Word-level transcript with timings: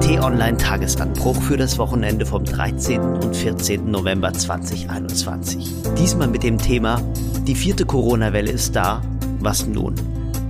T-Online 0.00 0.56
Tagesanbruch 0.56 1.40
für 1.42 1.56
das 1.56 1.78
Wochenende 1.78 2.26
vom 2.26 2.44
13. 2.44 3.00
und 3.00 3.34
14. 3.34 3.90
November 3.90 4.32
2021. 4.32 5.74
Diesmal 5.98 6.28
mit 6.28 6.42
dem 6.42 6.58
Thema 6.58 7.00
Die 7.46 7.54
vierte 7.54 7.84
Corona-Welle 7.84 8.50
ist 8.50 8.76
da. 8.76 9.02
Was 9.40 9.66
nun? 9.66 9.94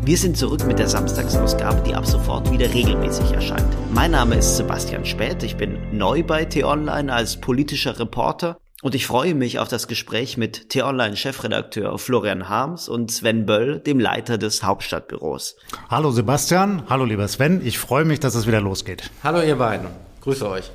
Wir 0.05 0.17
sind 0.17 0.37
zurück 0.37 0.67
mit 0.67 0.79
der 0.79 0.89
Samstagsausgabe, 0.89 1.83
die 1.87 1.95
ab 1.95 2.07
sofort 2.07 2.51
wieder 2.51 2.73
regelmäßig 2.73 3.33
erscheint. 3.33 3.67
Mein 3.93 4.11
Name 4.11 4.37
ist 4.37 4.57
Sebastian 4.57 5.05
Späth. 5.05 5.43
Ich 5.43 5.57
bin 5.57 5.79
neu 5.97 6.23
bei 6.23 6.45
T-Online 6.45 7.13
als 7.13 7.37
politischer 7.37 7.99
Reporter 7.99 8.59
und 8.83 8.95
ich 8.95 9.07
freue 9.07 9.35
mich 9.35 9.59
auf 9.59 9.69
das 9.69 9.89
Gespräch 9.89 10.37
mit 10.37 10.69
T-Online-Chefredakteur 10.69 11.99
Florian 11.99 12.49
Harms 12.49 12.89
und 12.89 13.11
Sven 13.11 13.47
Böll, 13.47 13.81
dem 13.81 13.99
Leiter 13.99 14.37
des 14.37 14.63
Hauptstadtbüros. 14.63 15.57
Hallo 15.89 16.11
Sebastian, 16.11 16.83
hallo 16.89 17.05
lieber 17.05 17.27
Sven, 17.27 17.65
ich 17.65 17.79
freue 17.79 18.05
mich, 18.05 18.21
dass 18.21 18.35
es 18.35 18.47
wieder 18.47 18.61
losgeht. 18.61 19.11
Hallo 19.25 19.41
ihr 19.41 19.57
beiden, 19.57 19.89
grüße 20.21 20.49
euch. 20.49 20.71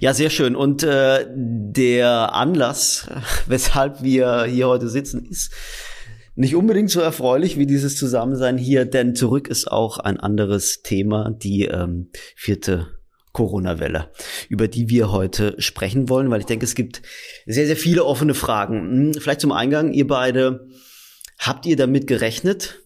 Ja, 0.00 0.12
sehr 0.12 0.30
schön. 0.30 0.54
Und 0.54 0.82
äh, 0.82 1.26
der 1.34 2.34
Anlass, 2.34 3.08
weshalb 3.46 4.02
wir 4.02 4.44
hier 4.44 4.68
heute 4.68 4.88
sitzen, 4.88 5.24
ist 5.24 5.52
nicht 6.34 6.54
unbedingt 6.54 6.90
so 6.90 7.00
erfreulich 7.00 7.58
wie 7.58 7.66
dieses 7.66 7.96
Zusammensein 7.96 8.58
hier, 8.58 8.84
denn 8.84 9.14
zurück 9.14 9.48
ist 9.48 9.70
auch 9.70 9.98
ein 9.98 10.20
anderes 10.20 10.82
Thema, 10.82 11.30
die 11.30 11.64
ähm, 11.64 12.10
vierte 12.36 12.99
Corona-Welle, 13.32 14.10
über 14.48 14.68
die 14.68 14.88
wir 14.88 15.12
heute 15.12 15.54
sprechen 15.60 16.08
wollen, 16.08 16.30
weil 16.30 16.40
ich 16.40 16.46
denke, 16.46 16.64
es 16.64 16.74
gibt 16.74 17.02
sehr, 17.46 17.66
sehr 17.66 17.76
viele 17.76 18.04
offene 18.04 18.34
Fragen. 18.34 19.12
Hm, 19.12 19.14
vielleicht 19.14 19.40
zum 19.40 19.52
Eingang, 19.52 19.92
ihr 19.92 20.06
beide, 20.06 20.68
habt 21.38 21.66
ihr 21.66 21.76
damit 21.76 22.06
gerechnet, 22.06 22.80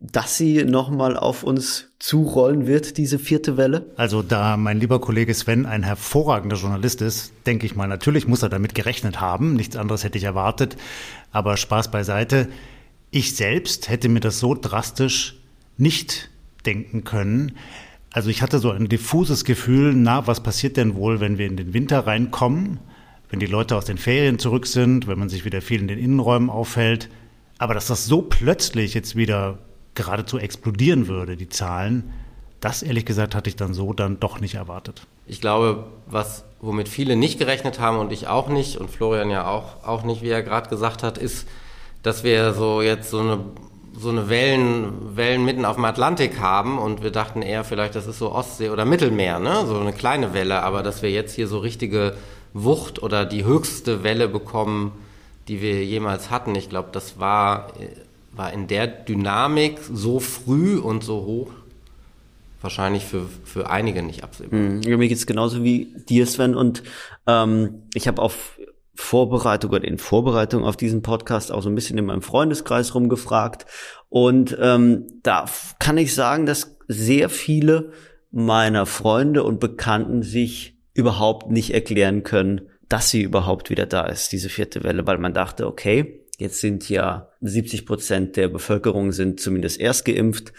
dass 0.00 0.38
sie 0.38 0.64
nochmal 0.64 1.16
auf 1.16 1.42
uns 1.42 1.90
zurollen 1.98 2.66
wird, 2.66 2.96
diese 2.96 3.18
vierte 3.18 3.58
Welle? 3.58 3.90
Also 3.96 4.22
da 4.22 4.56
mein 4.56 4.80
lieber 4.80 4.98
Kollege 4.98 5.34
Sven 5.34 5.66
ein 5.66 5.82
hervorragender 5.82 6.56
Journalist 6.56 7.02
ist, 7.02 7.32
denke 7.46 7.66
ich 7.66 7.76
mal, 7.76 7.86
natürlich 7.86 8.26
muss 8.26 8.42
er 8.42 8.48
damit 8.48 8.74
gerechnet 8.74 9.20
haben. 9.20 9.54
Nichts 9.54 9.76
anderes 9.76 10.02
hätte 10.02 10.16
ich 10.16 10.24
erwartet. 10.24 10.76
Aber 11.30 11.58
Spaß 11.58 11.90
beiseite. 11.90 12.48
Ich 13.10 13.36
selbst 13.36 13.90
hätte 13.90 14.08
mir 14.08 14.20
das 14.20 14.38
so 14.38 14.54
drastisch 14.54 15.36
nicht 15.76 16.30
denken 16.64 17.04
können. 17.04 17.56
Also 18.12 18.28
ich 18.28 18.42
hatte 18.42 18.58
so 18.58 18.70
ein 18.70 18.88
diffuses 18.88 19.44
Gefühl, 19.44 19.94
na, 19.94 20.26
was 20.26 20.42
passiert 20.42 20.76
denn 20.76 20.94
wohl, 20.96 21.20
wenn 21.20 21.38
wir 21.38 21.46
in 21.46 21.56
den 21.56 21.74
Winter 21.74 22.06
reinkommen, 22.06 22.80
wenn 23.30 23.38
die 23.38 23.46
Leute 23.46 23.76
aus 23.76 23.84
den 23.84 23.98
Ferien 23.98 24.38
zurück 24.38 24.66
sind, 24.66 25.06
wenn 25.06 25.18
man 25.18 25.28
sich 25.28 25.44
wieder 25.44 25.62
viel 25.62 25.80
in 25.80 25.88
den 25.88 25.98
Innenräumen 25.98 26.50
aufhält. 26.50 27.08
Aber 27.58 27.74
dass 27.74 27.86
das 27.86 28.06
so 28.06 28.22
plötzlich 28.22 28.94
jetzt 28.94 29.14
wieder 29.14 29.58
geradezu 29.94 30.38
explodieren 30.38 31.06
würde, 31.06 31.36
die 31.36 31.48
Zahlen, 31.48 32.12
das 32.60 32.82
ehrlich 32.82 33.04
gesagt 33.04 33.34
hatte 33.34 33.48
ich 33.48 33.56
dann 33.56 33.74
so 33.74 33.92
dann 33.92 34.18
doch 34.18 34.40
nicht 34.40 34.54
erwartet. 34.54 35.06
Ich 35.26 35.40
glaube, 35.40 35.84
was 36.06 36.44
womit 36.60 36.88
viele 36.88 37.16
nicht 37.16 37.38
gerechnet 37.38 37.78
haben 37.80 37.98
und 37.98 38.12
ich 38.12 38.26
auch 38.26 38.48
nicht 38.48 38.76
und 38.76 38.90
Florian 38.90 39.30
ja 39.30 39.46
auch, 39.46 39.84
auch 39.84 40.02
nicht, 40.02 40.22
wie 40.22 40.28
er 40.28 40.42
gerade 40.42 40.68
gesagt 40.68 41.02
hat, 41.02 41.16
ist, 41.16 41.46
dass 42.02 42.24
wir 42.24 42.52
so 42.52 42.82
jetzt 42.82 43.10
so 43.10 43.20
eine 43.20 43.44
so 43.98 44.08
eine 44.10 44.28
Wellen, 44.28 45.16
Wellen 45.16 45.44
mitten 45.44 45.64
auf 45.64 45.76
dem 45.76 45.84
Atlantik 45.84 46.38
haben 46.38 46.78
und 46.78 47.02
wir 47.02 47.10
dachten 47.10 47.42
eher 47.42 47.64
vielleicht, 47.64 47.94
das 47.94 48.06
ist 48.06 48.18
so 48.18 48.32
Ostsee 48.32 48.70
oder 48.70 48.84
Mittelmeer, 48.84 49.38
ne? 49.38 49.64
so 49.66 49.78
eine 49.78 49.92
kleine 49.92 50.32
Welle, 50.32 50.62
aber 50.62 50.82
dass 50.82 51.02
wir 51.02 51.10
jetzt 51.10 51.34
hier 51.34 51.48
so 51.48 51.58
richtige 51.58 52.14
Wucht 52.52 53.02
oder 53.02 53.26
die 53.26 53.44
höchste 53.44 54.02
Welle 54.02 54.28
bekommen, 54.28 54.92
die 55.48 55.60
wir 55.60 55.84
jemals 55.84 56.30
hatten, 56.30 56.54
ich 56.54 56.68
glaube, 56.68 56.90
das 56.92 57.18
war, 57.18 57.72
war 58.32 58.52
in 58.52 58.68
der 58.68 58.86
Dynamik 58.86 59.78
so 59.92 60.20
früh 60.20 60.78
und 60.78 61.02
so 61.02 61.24
hoch 61.24 61.50
wahrscheinlich 62.62 63.04
für, 63.04 63.26
für 63.44 63.70
einige 63.70 64.02
nicht 64.02 64.22
absehbar. 64.22 64.58
Mhm. 64.58 64.80
Mir 64.80 64.98
geht 65.08 65.16
es 65.16 65.26
genauso 65.26 65.64
wie 65.64 65.94
dir, 66.08 66.26
Sven, 66.26 66.54
und 66.54 66.82
ähm, 67.26 67.82
ich 67.94 68.06
habe 68.06 68.20
auf 68.20 68.58
Vorbereitung 68.94 69.70
oder 69.70 69.84
in 69.84 69.98
Vorbereitung 69.98 70.64
auf 70.64 70.76
diesen 70.76 71.02
Podcast 71.02 71.52
auch 71.52 71.62
so 71.62 71.68
ein 71.68 71.74
bisschen 71.74 71.98
in 71.98 72.06
meinem 72.06 72.22
Freundeskreis 72.22 72.94
rumgefragt. 72.94 73.66
Und 74.08 74.56
ähm, 74.60 75.06
da 75.22 75.46
kann 75.78 75.98
ich 75.98 76.14
sagen, 76.14 76.46
dass 76.46 76.76
sehr 76.88 77.28
viele 77.28 77.92
meiner 78.30 78.86
Freunde 78.86 79.44
und 79.44 79.60
Bekannten 79.60 80.22
sich 80.22 80.76
überhaupt 80.94 81.50
nicht 81.50 81.72
erklären 81.72 82.22
können, 82.22 82.62
dass 82.88 83.10
sie 83.10 83.22
überhaupt 83.22 83.70
wieder 83.70 83.86
da 83.86 84.06
ist, 84.06 84.32
diese 84.32 84.48
vierte 84.48 84.82
Welle, 84.82 85.06
weil 85.06 85.18
man 85.18 85.32
dachte, 85.32 85.66
okay, 85.66 86.24
jetzt 86.38 86.60
sind 86.60 86.88
ja 86.88 87.28
70 87.40 87.86
Prozent 87.86 88.36
der 88.36 88.48
Bevölkerung 88.48 89.12
sind 89.12 89.40
zumindest 89.40 89.78
erst 89.80 90.04
geimpft. 90.04 90.52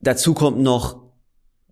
Dazu 0.00 0.32
kommt 0.32 0.58
noch 0.58 1.03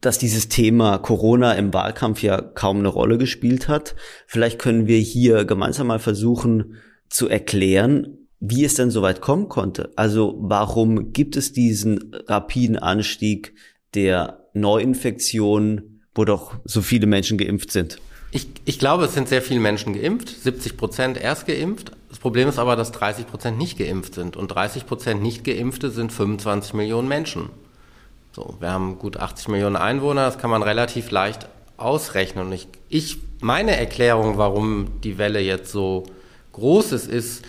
dass 0.02 0.18
dieses 0.18 0.48
Thema 0.48 0.98
Corona 0.98 1.54
im 1.54 1.72
Wahlkampf 1.72 2.22
ja 2.22 2.40
kaum 2.42 2.78
eine 2.78 2.88
Rolle 2.88 3.18
gespielt 3.18 3.68
hat. 3.68 3.94
Vielleicht 4.26 4.58
können 4.58 4.86
wir 4.86 4.98
hier 4.98 5.44
gemeinsam 5.44 5.86
mal 5.86 6.00
versuchen 6.00 6.76
zu 7.08 7.28
erklären, 7.28 8.18
wie 8.40 8.64
es 8.64 8.74
denn 8.74 8.90
so 8.90 9.00
weit 9.00 9.20
kommen 9.20 9.48
konnte. 9.48 9.92
Also 9.94 10.34
warum 10.40 11.12
gibt 11.12 11.36
es 11.36 11.52
diesen 11.52 12.12
rapiden 12.26 12.76
Anstieg 12.76 13.54
der 13.94 14.48
Neuinfektionen, 14.52 16.02
wo 16.14 16.24
doch 16.24 16.56
so 16.64 16.82
viele 16.82 17.06
Menschen 17.06 17.38
geimpft 17.38 17.70
sind? 17.70 17.98
Ich, 18.32 18.48
ich 18.64 18.80
glaube, 18.80 19.04
es 19.04 19.14
sind 19.14 19.28
sehr 19.28 19.42
viele 19.42 19.60
Menschen 19.60 19.92
geimpft, 19.92 20.28
70 20.28 20.76
Prozent 20.76 21.20
erst 21.20 21.46
geimpft. 21.46 21.92
Das 22.08 22.18
Problem 22.18 22.48
ist 22.48 22.58
aber, 22.58 22.74
dass 22.74 22.90
30 22.90 23.28
Prozent 23.28 23.56
nicht 23.56 23.78
geimpft 23.78 24.14
sind. 24.14 24.36
Und 24.36 24.48
30 24.48 24.86
Prozent 24.86 25.22
nicht 25.22 25.44
geimpfte 25.44 25.90
sind 25.90 26.12
25 26.12 26.74
Millionen 26.74 27.06
Menschen. 27.06 27.50
So, 28.34 28.54
wir 28.60 28.70
haben 28.70 28.98
gut 28.98 29.18
80 29.18 29.48
Millionen 29.48 29.76
Einwohner, 29.76 30.24
das 30.24 30.38
kann 30.38 30.48
man 30.48 30.62
relativ 30.62 31.10
leicht 31.10 31.48
ausrechnen. 31.76 32.46
Und 32.46 32.52
ich, 32.52 32.66
ich, 32.88 33.18
meine 33.40 33.76
Erklärung, 33.76 34.38
warum 34.38 35.00
die 35.02 35.18
Welle 35.18 35.40
jetzt 35.40 35.70
so 35.70 36.04
groß 36.52 36.92
ist, 36.92 37.08
ist, 37.08 37.44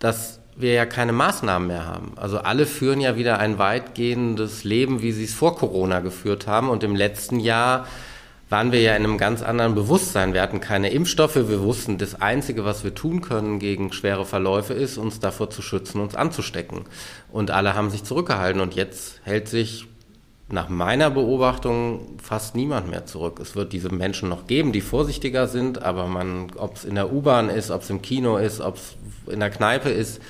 dass 0.00 0.40
wir 0.56 0.72
ja 0.72 0.84
keine 0.84 1.12
Maßnahmen 1.12 1.68
mehr 1.68 1.86
haben. 1.86 2.12
Also 2.16 2.38
alle 2.38 2.66
führen 2.66 3.00
ja 3.00 3.16
wieder 3.16 3.38
ein 3.38 3.58
weitgehendes 3.58 4.64
Leben, 4.64 5.00
wie 5.00 5.12
sie 5.12 5.24
es 5.24 5.34
vor 5.34 5.56
Corona 5.56 6.00
geführt 6.00 6.48
haben. 6.48 6.70
Und 6.70 6.82
im 6.82 6.96
letzten 6.96 7.38
Jahr 7.38 7.86
waren 8.48 8.72
wir 8.72 8.80
ja 8.80 8.96
in 8.96 9.04
einem 9.04 9.16
ganz 9.16 9.42
anderen 9.42 9.76
Bewusstsein. 9.76 10.34
Wir 10.34 10.42
hatten 10.42 10.60
keine 10.60 10.90
Impfstoffe. 10.90 11.36
Wir 11.36 11.62
wussten, 11.62 11.98
das 11.98 12.20
Einzige, 12.20 12.64
was 12.64 12.82
wir 12.82 12.96
tun 12.96 13.20
können 13.20 13.60
gegen 13.60 13.92
schwere 13.92 14.26
Verläufe, 14.26 14.74
ist, 14.74 14.98
uns 14.98 15.20
davor 15.20 15.50
zu 15.50 15.62
schützen, 15.62 16.00
uns 16.00 16.16
anzustecken. 16.16 16.80
Und 17.30 17.52
alle 17.52 17.74
haben 17.74 17.90
sich 17.90 18.02
zurückgehalten. 18.02 18.60
Und 18.60 18.74
jetzt 18.74 19.20
hält 19.22 19.48
sich 19.48 19.86
nach 20.52 20.68
meiner 20.68 21.10
Beobachtung 21.10 22.18
fast 22.22 22.54
niemand 22.54 22.90
mehr 22.90 23.06
zurück. 23.06 23.38
Es 23.40 23.56
wird 23.56 23.72
diese 23.72 23.90
Menschen 23.90 24.28
noch 24.28 24.46
geben, 24.46 24.72
die 24.72 24.80
vorsichtiger 24.80 25.46
sind, 25.46 25.82
aber 25.82 26.06
man, 26.06 26.52
ob 26.56 26.76
es 26.76 26.84
in 26.84 26.94
der 26.94 27.12
U-Bahn 27.12 27.48
ist, 27.48 27.70
ob 27.70 27.82
es 27.82 27.90
im 27.90 28.02
Kino 28.02 28.36
ist, 28.36 28.60
ob 28.60 28.76
es 28.76 28.96
in 29.32 29.40
der 29.40 29.50
Kneipe 29.50 29.90
ist, 29.90 30.20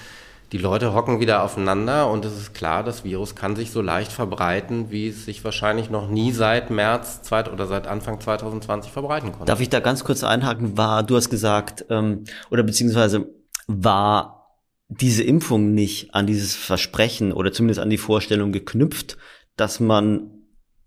die 0.53 0.59
Leute 0.59 0.95
hocken 0.95 1.21
wieder 1.21 1.45
aufeinander 1.45 2.11
und 2.11 2.25
es 2.25 2.37
ist 2.37 2.55
klar, 2.55 2.83
das 2.83 3.05
Virus 3.05 3.37
kann 3.37 3.55
sich 3.55 3.71
so 3.71 3.81
leicht 3.81 4.11
verbreiten, 4.11 4.91
wie 4.91 5.09
es 5.09 5.25
sich 5.25 5.45
wahrscheinlich 5.45 5.91
noch 5.91 6.09
nie 6.09 6.33
seit 6.33 6.71
März 6.71 7.21
oder 7.53 7.67
seit 7.67 7.87
Anfang 7.87 8.21
2020 8.21 8.91
verbreiten 8.91 9.31
konnte. 9.31 9.47
Darf 9.47 9.61
ich 9.61 9.69
da 9.69 9.79
ganz 9.79 10.03
kurz 10.03 10.25
einhaken? 10.25 10.77
War, 10.77 11.05
du 11.05 11.15
hast 11.17 11.31
gesagt, 11.31 11.85
ähm, 11.89 12.25
oder 12.51 12.65
beziehungsweise 12.65 13.29
war 13.69 14.41
diese 14.89 15.23
Impfung 15.23 15.73
nicht 15.73 16.15
an 16.17 16.27
dieses 16.27 16.57
Versprechen 16.57 17.33
oder 17.33 17.53
zumindest 17.53 17.79
an 17.79 17.91
die 17.91 17.99
Vorstellung 17.99 18.51
geknüpft, 18.51 19.17
dass 19.61 19.79
man 19.79 20.31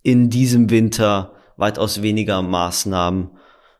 in 0.01 0.29
diesem 0.29 0.69
Winter 0.69 1.33
weitaus 1.57 2.01
weniger 2.01 2.41
Maßnahmen 2.41 3.29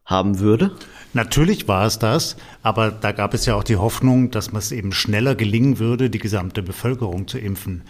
haben 0.06 0.40
würde? 0.40 0.72
Natürlich 1.14 1.68
war 1.68 1.86
es 1.86 2.00
das, 2.00 2.36
aber 2.62 2.92
da 2.92 3.12
gab 3.12 3.34
es 3.34 3.46
ja 3.46 3.56
auch 3.56 3.64
die 3.64 3.78
Hoffnung, 3.78 4.31
dass 4.31 4.52
es 4.54 4.72
eben 4.72 4.92
schneller 4.92 5.36
gelingen 5.36 5.80
würde, 5.80 6.09
die 6.09 6.20
gesamte 6.20 6.62
Bevölkerung 6.62 7.28
zu 7.28 7.40
impfen. 7.40 7.84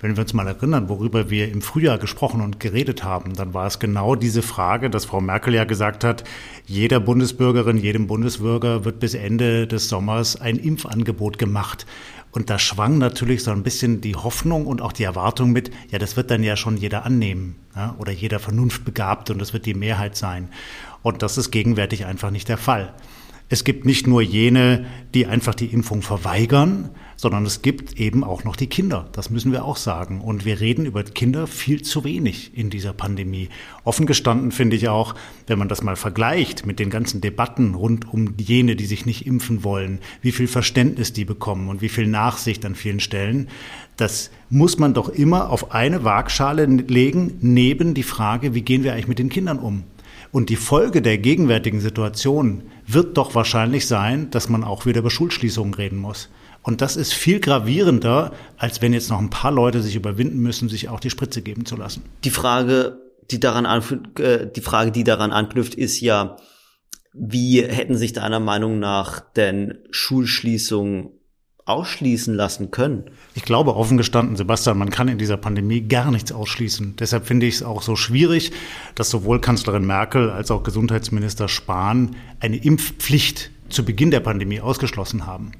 Wenn 0.00 0.14
wir 0.14 0.24
uns 0.24 0.34
mal 0.34 0.46
erinnern, 0.46 0.90
worüber 0.90 1.30
wir 1.30 1.50
im 1.50 1.62
Frühjahr 1.62 1.96
gesprochen 1.96 2.42
und 2.42 2.60
geredet 2.60 3.02
haben, 3.02 3.32
dann 3.32 3.54
war 3.54 3.66
es 3.66 3.78
genau 3.78 4.14
diese 4.14 4.42
Frage, 4.42 4.90
dass 4.90 5.06
Frau 5.06 5.22
Merkel 5.22 5.54
ja 5.54 5.64
gesagt 5.64 6.04
hat, 6.04 6.22
jeder 6.66 7.00
Bundesbürgerin, 7.00 7.78
jedem 7.78 8.06
Bundesbürger 8.06 8.84
wird 8.84 9.00
bis 9.00 9.14
Ende 9.14 9.66
des 9.66 9.88
Sommers 9.88 10.38
ein 10.38 10.56
Impfangebot 10.56 11.38
gemacht. 11.38 11.86
Und 12.36 12.50
da 12.50 12.58
schwang 12.58 12.98
natürlich 12.98 13.42
so 13.42 13.50
ein 13.50 13.62
bisschen 13.62 14.02
die 14.02 14.14
Hoffnung 14.14 14.66
und 14.66 14.82
auch 14.82 14.92
die 14.92 15.04
Erwartung 15.04 15.52
mit, 15.52 15.70
ja, 15.88 15.98
das 15.98 16.18
wird 16.18 16.30
dann 16.30 16.42
ja 16.42 16.54
schon 16.54 16.76
jeder 16.76 17.06
annehmen 17.06 17.56
ja, 17.74 17.96
oder 17.98 18.12
jeder 18.12 18.40
vernunftbegabt 18.40 19.30
und 19.30 19.38
das 19.38 19.54
wird 19.54 19.64
die 19.64 19.72
Mehrheit 19.72 20.16
sein. 20.16 20.50
Und 21.00 21.22
das 21.22 21.38
ist 21.38 21.50
gegenwärtig 21.50 22.04
einfach 22.04 22.30
nicht 22.30 22.50
der 22.50 22.58
Fall. 22.58 22.92
Es 23.48 23.62
gibt 23.62 23.86
nicht 23.86 24.08
nur 24.08 24.22
jene, 24.22 24.86
die 25.14 25.26
einfach 25.26 25.54
die 25.54 25.66
Impfung 25.66 26.02
verweigern, 26.02 26.90
sondern 27.14 27.46
es 27.46 27.62
gibt 27.62 27.98
eben 28.00 28.24
auch 28.24 28.42
noch 28.42 28.56
die 28.56 28.66
Kinder. 28.66 29.08
Das 29.12 29.30
müssen 29.30 29.52
wir 29.52 29.64
auch 29.64 29.76
sagen. 29.76 30.20
Und 30.20 30.44
wir 30.44 30.60
reden 30.60 30.84
über 30.84 31.04
Kinder 31.04 31.46
viel 31.46 31.82
zu 31.82 32.02
wenig 32.02 32.58
in 32.58 32.70
dieser 32.70 32.92
Pandemie. 32.92 33.48
Offen 33.84 34.06
gestanden 34.06 34.50
finde 34.50 34.74
ich 34.74 34.88
auch, 34.88 35.14
wenn 35.46 35.60
man 35.60 35.68
das 35.68 35.84
mal 35.84 35.94
vergleicht 35.94 36.66
mit 36.66 36.80
den 36.80 36.90
ganzen 36.90 37.20
Debatten 37.20 37.76
rund 37.76 38.12
um 38.12 38.34
jene, 38.36 38.74
die 38.74 38.86
sich 38.86 39.06
nicht 39.06 39.26
impfen 39.26 39.62
wollen, 39.62 40.00
wie 40.22 40.32
viel 40.32 40.48
Verständnis 40.48 41.12
die 41.12 41.24
bekommen 41.24 41.68
und 41.68 41.80
wie 41.80 41.88
viel 41.88 42.08
Nachsicht 42.08 42.64
an 42.66 42.74
vielen 42.74 43.00
Stellen, 43.00 43.48
das 43.96 44.30
muss 44.50 44.78
man 44.78 44.92
doch 44.92 45.08
immer 45.08 45.50
auf 45.50 45.70
eine 45.70 46.02
Waagschale 46.02 46.66
legen, 46.66 47.38
neben 47.40 47.94
die 47.94 48.02
Frage, 48.02 48.54
wie 48.54 48.62
gehen 48.62 48.82
wir 48.82 48.92
eigentlich 48.92 49.08
mit 49.08 49.20
den 49.20 49.28
Kindern 49.28 49.60
um? 49.60 49.84
Und 50.36 50.50
die 50.50 50.56
Folge 50.56 51.00
der 51.00 51.16
gegenwärtigen 51.16 51.80
Situation 51.80 52.64
wird 52.86 53.16
doch 53.16 53.34
wahrscheinlich 53.34 53.86
sein, 53.86 54.28
dass 54.30 54.50
man 54.50 54.64
auch 54.64 54.84
wieder 54.84 54.98
über 54.98 55.08
Schulschließungen 55.08 55.72
reden 55.72 55.96
muss. 55.96 56.28
Und 56.60 56.82
das 56.82 56.96
ist 56.96 57.14
viel 57.14 57.40
gravierender, 57.40 58.34
als 58.58 58.82
wenn 58.82 58.92
jetzt 58.92 59.08
noch 59.08 59.18
ein 59.18 59.30
paar 59.30 59.50
Leute 59.50 59.80
sich 59.80 59.96
überwinden 59.96 60.40
müssen, 60.40 60.68
sich 60.68 60.90
auch 60.90 61.00
die 61.00 61.08
Spritze 61.08 61.40
geben 61.40 61.64
zu 61.64 61.74
lassen. 61.74 62.02
Die 62.24 62.28
Frage, 62.28 62.98
die 63.30 63.40
daran, 63.40 63.64
äh, 64.18 64.46
die 64.54 64.60
Frage, 64.60 64.92
die 64.92 65.04
daran 65.04 65.32
anknüpft, 65.32 65.74
ist 65.74 66.00
ja, 66.02 66.36
wie 67.14 67.62
hätten 67.62 67.96
sich 67.96 68.12
deiner 68.12 68.38
Meinung 68.38 68.78
nach 68.78 69.20
denn 69.20 69.78
Schulschließungen 69.90 71.12
ausschließen 71.66 72.34
lassen 72.34 72.70
können? 72.70 73.04
Ich 73.34 73.42
glaube, 73.42 73.76
offen 73.76 73.98
gestanden, 73.98 74.36
Sebastian, 74.36 74.78
man 74.78 74.90
kann 74.90 75.08
in 75.08 75.18
dieser 75.18 75.36
Pandemie 75.36 75.82
gar 75.82 76.10
nichts 76.10 76.32
ausschließen. 76.32 76.96
Deshalb 76.96 77.26
finde 77.26 77.46
ich 77.46 77.56
es 77.56 77.62
auch 77.62 77.82
so 77.82 77.96
schwierig, 77.96 78.52
dass 78.94 79.10
sowohl 79.10 79.40
Kanzlerin 79.40 79.84
Merkel 79.84 80.30
als 80.30 80.50
auch 80.50 80.62
Gesundheitsminister 80.62 81.48
Spahn 81.48 82.16
eine 82.40 82.56
Impfpflicht 82.56 83.50
zu 83.68 83.84
Beginn 83.84 84.10
der 84.10 84.20
Pandemie 84.20 84.60
ausgeschlossen 84.60 85.26
haben. 85.26 85.52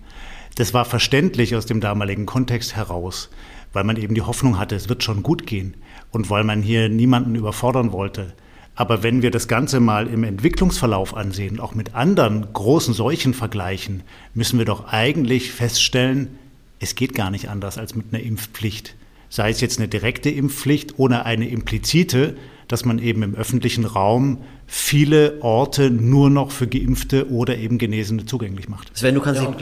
Das 0.55 0.73
war 0.73 0.85
verständlich 0.85 1.55
aus 1.55 1.67
dem 1.67 1.81
damaligen 1.81 2.25
Kontext 2.25 2.77
heraus, 2.77 3.29
weil 3.73 3.85
man 3.85 3.97
eben 3.97 4.15
die 4.15 4.23
Hoffnung 4.23 4.59
hatte, 4.59 4.75
es 4.75 4.89
wird 4.89 5.03
schon 5.03 5.23
gut 5.23 5.47
gehen 5.47 5.77
und 6.13 6.31
weil 6.31 6.45
man 6.45 6.63
hier 6.63 6.89
niemanden 6.89 7.35
überfordern 7.35 7.93
wollte. 7.93 8.33
Aber 8.77 9.03
wenn 9.03 9.23
wir 9.23 9.31
das 9.31 9.49
Ganze 9.49 9.81
mal 9.81 10.07
im 10.07 10.23
Entwicklungsverlauf 10.23 11.17
ansehen, 11.17 11.61
auch 11.61 11.75
mit 11.75 11.95
anderen 11.95 12.53
großen 12.53 12.93
Seuchen 12.93 13.33
vergleichen, 13.33 14.03
müssen 14.35 14.59
wir 14.59 14.67
doch 14.67 14.93
eigentlich 14.93 15.51
feststellen, 15.51 16.39
es 16.79 16.95
geht 16.95 17.15
gar 17.15 17.31
nicht 17.31 17.49
anders 17.49 17.79
als 17.79 17.95
mit 17.95 18.13
einer 18.13 18.23
Impfpflicht. 18.23 18.95
Sei 19.31 19.49
es 19.49 19.63
jetzt 19.63 19.79
eine 19.79 19.89
direkte 19.89 20.29
Impfpflicht 20.29 20.99
oder 20.99 21.25
eine 21.25 21.49
implizite, 21.49 22.37
dass 22.69 22.85
man 22.85 22.99
eben 22.99 23.23
im 23.23 23.35
öffentlichen 23.35 23.87
Raum 23.87 24.43
viele 24.67 25.39
Orte 25.41 25.91
nur 25.91 26.29
noch 26.29 26.51
für 26.51 26.67
Geimpfte 26.67 27.31
oder 27.31 27.57
eben 27.57 27.79
Genesene 27.79 28.27
zugänglich 28.27 28.69
macht. 28.69 28.97
Sven, 28.97 29.15
du 29.15 29.21
kannst 29.21 29.41
ja, 29.41 29.57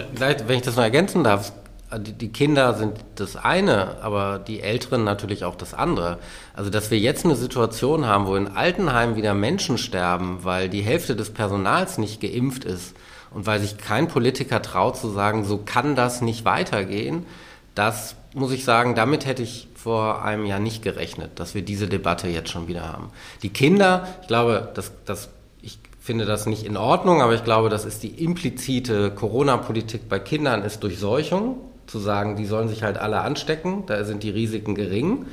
wenn 0.48 0.56
ich 0.56 0.62
das 0.62 0.74
noch 0.74 0.82
ergänzen 0.82 1.22
darf, 1.22 1.52
die 1.98 2.32
Kinder 2.32 2.74
sind 2.74 2.92
das 3.16 3.36
eine, 3.36 4.02
aber 4.02 4.38
die 4.38 4.60
Älteren 4.60 5.04
natürlich 5.04 5.44
auch 5.44 5.54
das 5.54 5.74
andere. 5.74 6.18
Also, 6.54 6.70
dass 6.70 6.90
wir 6.90 6.98
jetzt 6.98 7.24
eine 7.24 7.36
Situation 7.36 8.06
haben, 8.06 8.26
wo 8.26 8.36
in 8.36 8.48
Altenheimen 8.48 9.16
wieder 9.16 9.34
Menschen 9.34 9.78
sterben, 9.78 10.40
weil 10.42 10.68
die 10.68 10.82
Hälfte 10.82 11.14
des 11.14 11.30
Personals 11.30 11.98
nicht 11.98 12.20
geimpft 12.20 12.64
ist 12.64 12.94
und 13.32 13.46
weil 13.46 13.60
sich 13.60 13.78
kein 13.78 14.08
Politiker 14.08 14.62
traut 14.62 14.96
zu 14.96 15.08
sagen, 15.10 15.44
so 15.44 15.58
kann 15.58 15.94
das 15.94 16.20
nicht 16.20 16.44
weitergehen, 16.44 17.26
das 17.74 18.16
muss 18.34 18.52
ich 18.52 18.64
sagen, 18.64 18.94
damit 18.94 19.26
hätte 19.26 19.42
ich 19.42 19.68
vor 19.74 20.24
einem 20.24 20.46
Jahr 20.46 20.60
nicht 20.60 20.82
gerechnet, 20.82 21.38
dass 21.38 21.54
wir 21.54 21.62
diese 21.62 21.86
Debatte 21.86 22.28
jetzt 22.28 22.50
schon 22.50 22.68
wieder 22.68 22.88
haben. 22.92 23.10
Die 23.42 23.50
Kinder, 23.50 24.08
ich 24.22 24.28
glaube, 24.28 24.70
das, 24.74 24.92
das, 25.04 25.28
ich 25.60 25.78
finde 26.00 26.24
das 26.24 26.46
nicht 26.46 26.64
in 26.64 26.76
Ordnung, 26.76 27.20
aber 27.20 27.34
ich 27.34 27.44
glaube, 27.44 27.68
das 27.68 27.84
ist 27.84 28.02
die 28.02 28.24
implizite 28.24 29.10
Corona-Politik 29.10 30.08
bei 30.08 30.18
Kindern, 30.18 30.62
ist 30.62 30.82
Durchseuchung 30.82 31.58
zu 31.86 31.98
sagen, 31.98 32.36
die 32.36 32.46
sollen 32.46 32.68
sich 32.68 32.82
halt 32.82 32.98
alle 32.98 33.20
anstecken, 33.20 33.84
da 33.86 34.04
sind 34.04 34.22
die 34.22 34.30
Risiken 34.30 34.74
gering. 34.74 35.26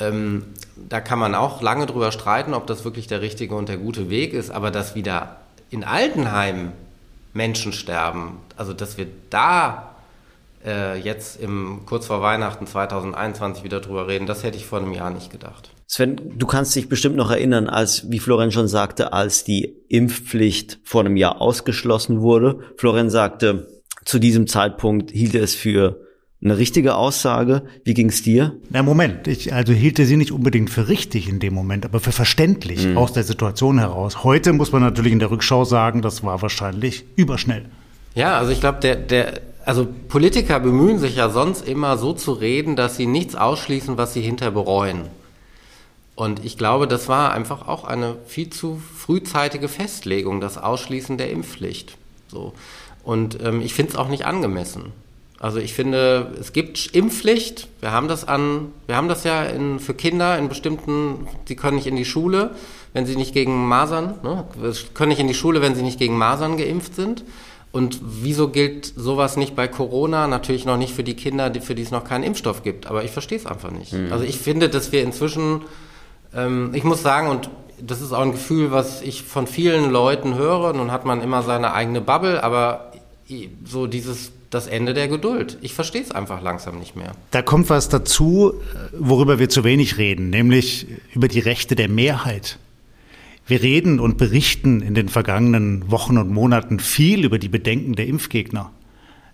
Ähm, 0.00 0.44
da 0.76 1.00
kann 1.00 1.18
man 1.18 1.34
auch 1.34 1.60
lange 1.60 1.86
drüber 1.86 2.12
streiten, 2.12 2.54
ob 2.54 2.66
das 2.66 2.84
wirklich 2.84 3.06
der 3.06 3.20
richtige 3.20 3.54
und 3.54 3.68
der 3.68 3.78
gute 3.78 4.10
Weg 4.10 4.32
ist, 4.32 4.50
aber 4.50 4.70
dass 4.70 4.94
wieder 4.94 5.36
in 5.70 5.84
Altenheimen 5.84 6.72
Menschen 7.34 7.72
sterben, 7.72 8.38
also 8.56 8.72
dass 8.72 8.96
wir 8.96 9.06
da 9.30 9.94
äh, 10.64 10.98
jetzt 10.98 11.40
im 11.40 11.80
kurz 11.86 12.06
vor 12.06 12.22
Weihnachten 12.22 12.66
2021 12.66 13.64
wieder 13.64 13.80
drüber 13.80 14.08
reden, 14.08 14.26
das 14.26 14.42
hätte 14.42 14.56
ich 14.56 14.66
vor 14.66 14.80
einem 14.80 14.92
Jahr 14.92 15.10
nicht 15.10 15.30
gedacht. 15.30 15.70
Sven, 15.86 16.38
du 16.38 16.46
kannst 16.46 16.76
dich 16.76 16.88
bestimmt 16.88 17.16
noch 17.16 17.30
erinnern, 17.30 17.68
als, 17.68 18.10
wie 18.10 18.18
Florian 18.18 18.52
schon 18.52 18.68
sagte, 18.68 19.12
als 19.12 19.44
die 19.44 19.74
Impfpflicht 19.88 20.80
vor 20.84 21.00
einem 21.00 21.16
Jahr 21.16 21.40
ausgeschlossen 21.40 22.20
wurde. 22.20 22.60
Florian 22.76 23.08
sagte, 23.08 23.77
zu 24.08 24.18
diesem 24.18 24.46
Zeitpunkt 24.46 25.10
hielt 25.10 25.34
er 25.34 25.42
es 25.42 25.54
für 25.54 26.00
eine 26.42 26.56
richtige 26.56 26.94
Aussage. 26.94 27.64
Wie 27.84 27.92
ging 27.92 28.08
es 28.08 28.22
dir? 28.22 28.56
Na 28.70 28.82
Moment, 28.82 29.28
ich 29.28 29.52
also 29.52 29.74
hielte 29.74 30.06
sie 30.06 30.16
nicht 30.16 30.32
unbedingt 30.32 30.70
für 30.70 30.88
richtig 30.88 31.28
in 31.28 31.40
dem 31.40 31.52
Moment, 31.52 31.84
aber 31.84 32.00
für 32.00 32.12
verständlich 32.12 32.86
mhm. 32.86 32.96
aus 32.96 33.12
der 33.12 33.22
Situation 33.22 33.78
heraus. 33.78 34.24
Heute 34.24 34.54
muss 34.54 34.72
man 34.72 34.80
natürlich 34.80 35.12
in 35.12 35.18
der 35.18 35.30
Rückschau 35.30 35.66
sagen, 35.66 36.00
das 36.00 36.24
war 36.24 36.40
wahrscheinlich 36.40 37.04
überschnell. 37.16 37.66
Ja, 38.14 38.38
also 38.38 38.50
ich 38.50 38.60
glaube, 38.60 38.78
der, 38.80 38.96
der, 38.96 39.42
also 39.66 39.86
Politiker 40.08 40.58
bemühen 40.58 40.98
sich 40.98 41.16
ja 41.16 41.28
sonst 41.28 41.68
immer 41.68 41.98
so 41.98 42.14
zu 42.14 42.32
reden, 42.32 42.76
dass 42.76 42.96
sie 42.96 43.06
nichts 43.06 43.34
ausschließen, 43.34 43.98
was 43.98 44.14
sie 44.14 44.22
hinter 44.22 44.50
bereuen. 44.50 45.02
Und 46.14 46.46
ich 46.46 46.56
glaube, 46.56 46.88
das 46.88 47.08
war 47.08 47.34
einfach 47.34 47.68
auch 47.68 47.84
eine 47.84 48.16
viel 48.26 48.48
zu 48.48 48.80
frühzeitige 48.96 49.68
Festlegung, 49.68 50.40
das 50.40 50.56
Ausschließen 50.56 51.18
der 51.18 51.30
Impfpflicht. 51.30 51.98
So. 52.28 52.54
Und 53.08 53.38
ähm, 53.42 53.62
ich 53.62 53.72
finde 53.72 53.92
es 53.92 53.96
auch 53.96 54.10
nicht 54.10 54.26
angemessen. 54.26 54.92
Also 55.40 55.60
ich 55.60 55.72
finde, 55.72 56.30
es 56.38 56.52
gibt 56.52 56.94
Impfpflicht. 56.94 57.66
Wir 57.80 57.90
haben 57.90 58.06
das 58.06 58.28
an, 58.28 58.72
wir 58.86 58.96
haben 58.96 59.08
das 59.08 59.24
ja 59.24 59.44
in, 59.44 59.78
für 59.78 59.94
Kinder 59.94 60.36
in 60.36 60.50
bestimmten, 60.50 61.26
sie 61.46 61.56
können 61.56 61.76
nicht 61.76 61.86
in 61.86 61.96
die 61.96 62.04
Schule, 62.04 62.50
wenn 62.92 63.06
sie 63.06 63.16
nicht 63.16 63.32
gegen 63.32 63.66
Masern, 63.66 64.16
ne, 64.22 64.44
können 64.92 65.08
nicht 65.08 65.20
in 65.20 65.26
die 65.26 65.32
Schule, 65.32 65.62
wenn 65.62 65.74
sie 65.74 65.80
nicht 65.80 65.98
gegen 65.98 66.18
Masern 66.18 66.58
geimpft 66.58 66.96
sind. 66.96 67.24
Und 67.72 67.98
wieso 68.02 68.48
gilt 68.48 68.84
sowas 68.84 69.38
nicht 69.38 69.56
bei 69.56 69.68
Corona? 69.68 70.26
Natürlich 70.26 70.66
noch 70.66 70.76
nicht 70.76 70.92
für 70.92 71.04
die 71.04 71.16
Kinder, 71.16 71.50
für 71.62 71.74
die 71.74 71.84
es 71.84 71.90
noch 71.90 72.04
keinen 72.04 72.24
Impfstoff 72.24 72.62
gibt. 72.62 72.88
Aber 72.88 73.04
ich 73.04 73.10
verstehe 73.10 73.38
es 73.38 73.46
einfach 73.46 73.70
nicht. 73.70 73.94
Mhm. 73.94 74.12
Also 74.12 74.24
ich 74.24 74.36
finde, 74.36 74.68
dass 74.68 74.92
wir 74.92 75.02
inzwischen, 75.02 75.62
ähm, 76.34 76.72
ich 76.74 76.84
muss 76.84 77.00
sagen, 77.00 77.30
und 77.30 77.48
das 77.80 78.00
ist 78.00 78.12
auch 78.12 78.20
ein 78.20 78.32
Gefühl, 78.32 78.70
was 78.70 79.02
ich 79.02 79.22
von 79.22 79.46
vielen 79.46 79.90
Leuten 79.90 80.34
höre. 80.34 80.72
Nun 80.72 80.90
hat 80.92 81.04
man 81.04 81.22
immer 81.22 81.42
seine 81.42 81.72
eigene 81.72 82.00
Bubble, 82.00 82.42
aber 82.42 82.87
so 83.64 83.86
dieses 83.86 84.32
das 84.50 84.66
Ende 84.66 84.94
der 84.94 85.08
Geduld. 85.08 85.58
Ich 85.60 85.74
verstehe 85.74 86.02
es 86.02 86.10
einfach 86.10 86.42
langsam 86.42 86.78
nicht 86.78 86.96
mehr. 86.96 87.12
Da 87.30 87.42
kommt 87.42 87.68
was 87.68 87.88
dazu, 87.88 88.54
worüber 88.98 89.38
wir 89.38 89.48
zu 89.48 89.62
wenig 89.64 89.98
reden, 89.98 90.30
nämlich 90.30 90.86
über 91.14 91.28
die 91.28 91.40
Rechte 91.40 91.76
der 91.76 91.88
Mehrheit. 91.88 92.58
Wir 93.46 93.62
reden 93.62 94.00
und 94.00 94.18
berichten 94.18 94.80
in 94.80 94.94
den 94.94 95.08
vergangenen 95.08 95.90
Wochen 95.90 96.18
und 96.18 96.30
Monaten 96.30 96.80
viel 96.80 97.24
über 97.24 97.38
die 97.38 97.48
Bedenken 97.48 97.94
der 97.94 98.06
Impfgegner. 98.06 98.70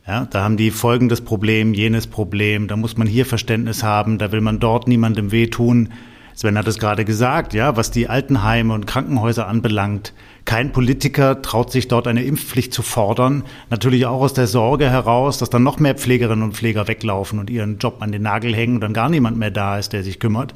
Ja, 0.07 0.27
da 0.27 0.45
haben 0.45 0.57
die 0.57 0.71
folgendes 0.71 1.23
Problem, 1.23 1.73
jenes 1.73 2.07
Problem, 2.07 2.69
da 2.69 2.77
muss 2.77 2.97
man 2.97 3.07
hier 3.07 3.25
Verständnis 3.25 3.83
haben, 3.83 4.19
da 4.19 4.33
will 4.33 4.43
man 4.43 4.61
dort 4.61 4.87
niemandem 4.87 5.33
wehtun. 5.33 5.91
Sven 6.37 6.59
hat 6.59 6.67
es 6.67 6.81
gerade 6.81 7.05
gesagt, 7.05 7.55
ja, 7.55 7.77
was 7.77 7.93
die 7.93 8.09
Altenheime 8.09 8.75
und 8.75 8.87
Krankenhäuser 8.87 9.47
anbelangt. 9.47 10.13
Kein 10.45 10.73
Politiker 10.73 11.41
traut 11.43 11.71
sich 11.71 11.87
dort 11.87 12.09
eine 12.09 12.25
Impfpflicht 12.25 12.75
zu 12.75 12.83
fordern. 12.83 13.45
Natürlich 13.71 14.05
auch 14.07 14.21
aus 14.21 14.35
der 14.35 14.49
Sorge 14.49 14.91
heraus, 14.91 15.39
dass 15.39 15.49
dann 15.49 15.63
noch 15.63 15.79
mehr 15.79 15.95
Pflegerinnen 15.95 16.43
und 16.43 16.57
Pfleger 16.57 16.89
weglaufen 16.89 17.39
und 17.39 17.51
ihren 17.51 17.79
Job 17.79 17.99
an 18.01 18.11
den 18.11 18.23
Nagel 18.23 18.55
hängen 18.55 18.75
und 18.75 18.81
dann 18.81 18.93
gar 18.93 19.09
niemand 19.09 19.39
mehr 19.39 19.53
da 19.53 19.79
ist, 19.79 19.93
der 19.93 20.03
sich 20.03 20.19
kümmert. 20.19 20.55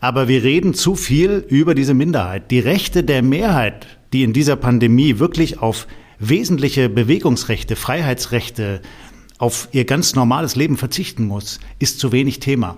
Aber 0.00 0.26
wir 0.26 0.42
reden 0.42 0.74
zu 0.74 0.96
viel 0.96 1.44
über 1.48 1.76
diese 1.76 1.94
Minderheit. 1.94 2.50
Die 2.50 2.58
Rechte 2.58 3.04
der 3.04 3.22
Mehrheit, 3.22 3.86
die 4.12 4.24
in 4.24 4.32
dieser 4.32 4.56
Pandemie 4.56 5.20
wirklich 5.20 5.60
auf 5.60 5.86
wesentliche 6.18 6.88
Bewegungsrechte, 6.88 7.76
Freiheitsrechte, 7.76 8.82
auf 9.38 9.68
ihr 9.72 9.84
ganz 9.84 10.14
normales 10.14 10.56
Leben 10.56 10.76
verzichten 10.76 11.24
muss, 11.24 11.60
ist 11.78 12.00
zu 12.00 12.12
wenig 12.12 12.40
Thema. 12.40 12.76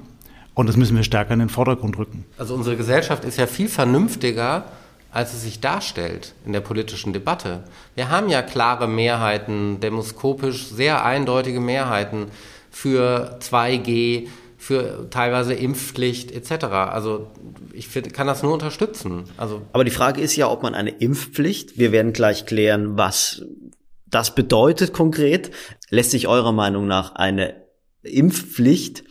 Und 0.57 0.71
das 0.71 0.79
müssen 0.79 0.97
wir 0.97 1.05
stärker 1.05 1.35
in 1.35 1.41
den 1.41 1.51
Vordergrund 1.51 1.99
rücken. 1.99 2.25
Also 2.39 2.55
unsere 2.55 2.79
Gesellschaft 2.79 3.27
ist 3.27 3.37
ja 3.37 3.47
viel 3.47 3.69
vernünftiger, 3.69 4.65
als 5.13 5.35
es 5.35 5.43
sich 5.43 5.61
darstellt 5.61 6.35
in 6.47 6.55
der 6.55 6.63
politischen 6.63 7.13
Debatte. 7.13 7.65
Wir 7.95 8.09
haben 8.09 8.31
ja 8.31 8.41
klare 8.41 8.89
Mehrheiten, 8.89 9.81
demoskopisch 9.81 10.69
sehr 10.69 11.05
eindeutige 11.05 11.61
Mehrheiten 11.61 12.29
für 12.71 13.39
2G, 13.43 14.29
für 14.57 15.11
teilweise 15.11 15.53
Impfpflicht 15.53 16.33
etc. 16.33 16.65
Also 16.65 17.27
ich 17.75 17.89
find, 17.89 18.15
kann 18.15 18.27
das 18.27 18.43
nur 18.43 18.55
unterstützen. 18.55 19.25
Also 19.37 19.61
Aber 19.75 19.85
die 19.85 19.91
Frage 19.91 20.23
ist 20.23 20.37
ja, 20.37 20.51
ob 20.51 20.63
man 20.63 20.75
eine 20.75 20.91
Impfpflicht, 20.91 21.77
wir 21.79 21.93
werden 21.93 22.15
gleich 22.15 22.47
klären, 22.47 22.97
was 22.97 23.43
das 24.07 24.35
bedeutet 24.35 24.95
konkret. 24.95 25.51
Lässt 25.91 26.13
sich 26.13 26.29
eurer 26.29 26.53
Meinung 26.53 26.87
nach 26.87 27.15
eine 27.15 27.57
Impfpflicht 28.03 29.06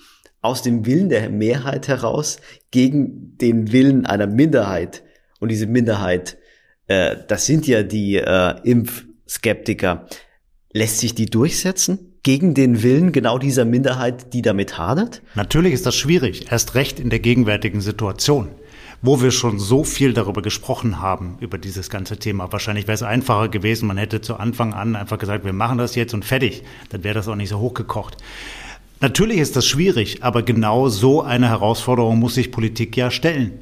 aus 0.46 0.62
dem 0.62 0.86
Willen 0.86 1.10
der 1.10 1.30
Mehrheit 1.30 1.88
heraus 1.88 2.40
gegen 2.72 3.38
den 3.38 3.72
Willen 3.72 4.06
einer 4.06 4.28
Minderheit. 4.28 5.04
Und 5.40 5.50
diese 5.50 5.68
Minderheit, 5.68 6.38
äh, 6.88 7.16
das 7.28 7.46
sind 7.46 7.68
ja 7.68 7.84
die 7.84 8.16
äh, 8.16 8.56
Impfskeptiker. 8.64 10.08
Lässt 10.72 11.00
sich 11.00 11.16
die 11.16 11.26
durchsetzen? 11.26 12.12
Gegen 12.24 12.56
den 12.56 12.82
Willen 12.82 13.12
genau 13.12 13.38
dieser 13.38 13.66
Minderheit, 13.66 14.34
die 14.34 14.42
damit 14.42 14.80
hadert? 14.80 15.22
Natürlich 15.36 15.74
ist 15.74 15.86
das 15.86 15.96
schwierig, 15.96 16.52
erst 16.52 16.74
recht 16.74 17.00
in 17.00 17.12
der 17.12 17.20
gegenwärtigen 17.20 17.82
Situation 17.82 18.50
wo 19.02 19.22
wir 19.22 19.32
schon 19.32 19.60
so 19.60 19.84
viel 19.84 20.14
darüber 20.14 20.42
gesprochen 20.42 21.00
haben, 21.00 21.38
über 21.40 21.58
dieses 21.58 21.90
ganze 21.90 22.18
Thema. 22.18 22.52
Wahrscheinlich 22.52 22.88
wäre 22.88 22.96
es 22.96 23.04
einfacher 23.04 23.50
gewesen, 23.50 23.88
man 23.88 23.98
hätte 23.98 24.22
zu 24.22 24.36
Anfang 24.38 24.74
an 24.74 24.96
einfach 24.96 25.20
gesagt, 25.20 25.46
wir 25.46 25.54
machen 25.54 25.78
das 25.78 25.96
jetzt 25.96 26.14
und 26.14 26.26
fertig. 26.26 26.64
Dann 26.90 27.04
wäre 27.04 27.14
das 27.14 27.28
auch 27.28 27.36
nicht 27.36 27.50
so 27.50 27.60
hochgekocht. 27.60 28.18
Natürlich 29.02 29.40
ist 29.40 29.56
das 29.56 29.68
schwierig, 29.68 30.24
aber 30.24 30.42
genau 30.42 30.90
so 30.90 31.22
eine 31.22 31.50
Herausforderung 31.50 32.18
muss 32.18 32.36
sich 32.36 32.52
Politik 32.52 32.96
ja 32.96 33.12
stellen. 33.12 33.60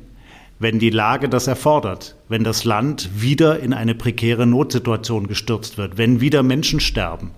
wenn 0.64 0.80
die 0.80 0.90
Lage 0.90 1.30
das 1.30 1.48
erfordert, 1.48 2.16
wenn 2.30 2.44
das 2.44 2.64
Land 2.64 3.10
wieder 3.22 3.60
in 3.60 3.74
eine 3.74 3.96
prekäre 3.96 4.48
Notsituation 4.48 5.28
gestürzt 5.28 5.78
wird, 5.78 5.98
wenn 5.98 6.22
wieder 6.22 6.42
Menschen 6.42 6.80
sterben, 6.80 7.32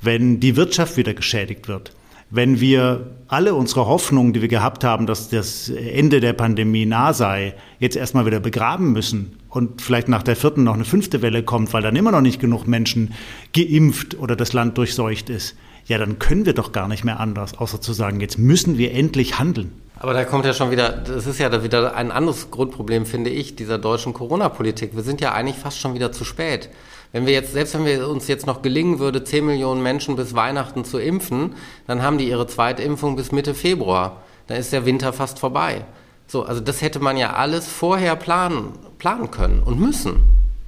wenn 0.00 0.40
die 0.40 0.56
Wirtschaft 0.56 0.96
wieder 0.96 1.12
geschädigt 1.12 1.66
wird, 1.66 1.92
wenn 2.30 2.60
wir 2.60 3.10
alle 3.26 3.54
unsere 3.54 3.86
Hoffnungen, 3.86 4.32
die 4.32 4.40
wir 4.40 4.48
gehabt 4.48 4.84
haben, 4.84 5.06
dass 5.06 5.28
das 5.28 5.68
Ende 5.68 6.20
der 6.20 6.32
Pandemie 6.32 6.86
nah 6.86 7.12
sei, 7.12 7.54
jetzt 7.80 7.96
erstmal 7.96 8.24
wieder 8.24 8.38
begraben 8.38 8.92
müssen 8.92 9.36
und 9.48 9.82
vielleicht 9.82 10.08
nach 10.08 10.22
der 10.22 10.36
vierten 10.36 10.62
noch 10.62 10.74
eine 10.74 10.84
fünfte 10.84 11.22
Welle 11.22 11.42
kommt, 11.42 11.72
weil 11.72 11.82
dann 11.82 11.96
immer 11.96 12.12
noch 12.12 12.20
nicht 12.20 12.40
genug 12.40 12.68
Menschen 12.68 13.14
geimpft 13.52 14.16
oder 14.16 14.36
das 14.36 14.52
Land 14.52 14.78
durchseucht 14.78 15.28
ist, 15.28 15.56
ja, 15.90 15.98
dann 15.98 16.20
können 16.20 16.46
wir 16.46 16.54
doch 16.54 16.70
gar 16.70 16.86
nicht 16.86 17.02
mehr 17.04 17.18
anders, 17.18 17.58
außer 17.58 17.80
zu 17.80 17.92
sagen, 17.92 18.20
jetzt 18.20 18.38
müssen 18.38 18.78
wir 18.78 18.94
endlich 18.94 19.40
handeln. 19.40 19.72
Aber 19.98 20.14
da 20.14 20.24
kommt 20.24 20.44
ja 20.44 20.54
schon 20.54 20.70
wieder, 20.70 20.90
das 20.92 21.26
ist 21.26 21.40
ja 21.40 21.64
wieder 21.64 21.96
ein 21.96 22.12
anderes 22.12 22.52
Grundproblem, 22.52 23.06
finde 23.06 23.30
ich, 23.30 23.56
dieser 23.56 23.76
deutschen 23.76 24.14
Corona-Politik. 24.14 24.94
Wir 24.94 25.02
sind 25.02 25.20
ja 25.20 25.32
eigentlich 25.32 25.56
fast 25.56 25.80
schon 25.80 25.94
wieder 25.94 26.12
zu 26.12 26.24
spät. 26.24 26.70
Wenn 27.10 27.26
wir 27.26 27.32
jetzt, 27.32 27.52
selbst 27.52 27.74
wenn 27.74 27.84
wir 27.84 28.08
uns 28.08 28.28
jetzt 28.28 28.46
noch 28.46 28.62
gelingen 28.62 29.00
würde, 29.00 29.24
10 29.24 29.44
Millionen 29.44 29.82
Menschen 29.82 30.14
bis 30.14 30.36
Weihnachten 30.36 30.84
zu 30.84 30.98
impfen, 30.98 31.56
dann 31.88 32.02
haben 32.02 32.18
die 32.18 32.28
ihre 32.28 32.46
Zweitimpfung 32.46 33.16
bis 33.16 33.32
Mitte 33.32 33.52
Februar. 33.52 34.22
Dann 34.46 34.58
ist 34.58 34.72
der 34.72 34.86
Winter 34.86 35.12
fast 35.12 35.40
vorbei. 35.40 35.84
So, 36.28 36.44
also 36.44 36.60
das 36.60 36.82
hätte 36.82 37.00
man 37.00 37.16
ja 37.16 37.32
alles 37.32 37.66
vorher 37.66 38.14
planen, 38.14 38.74
planen 38.98 39.32
können 39.32 39.60
und 39.60 39.80
müssen. 39.80 40.22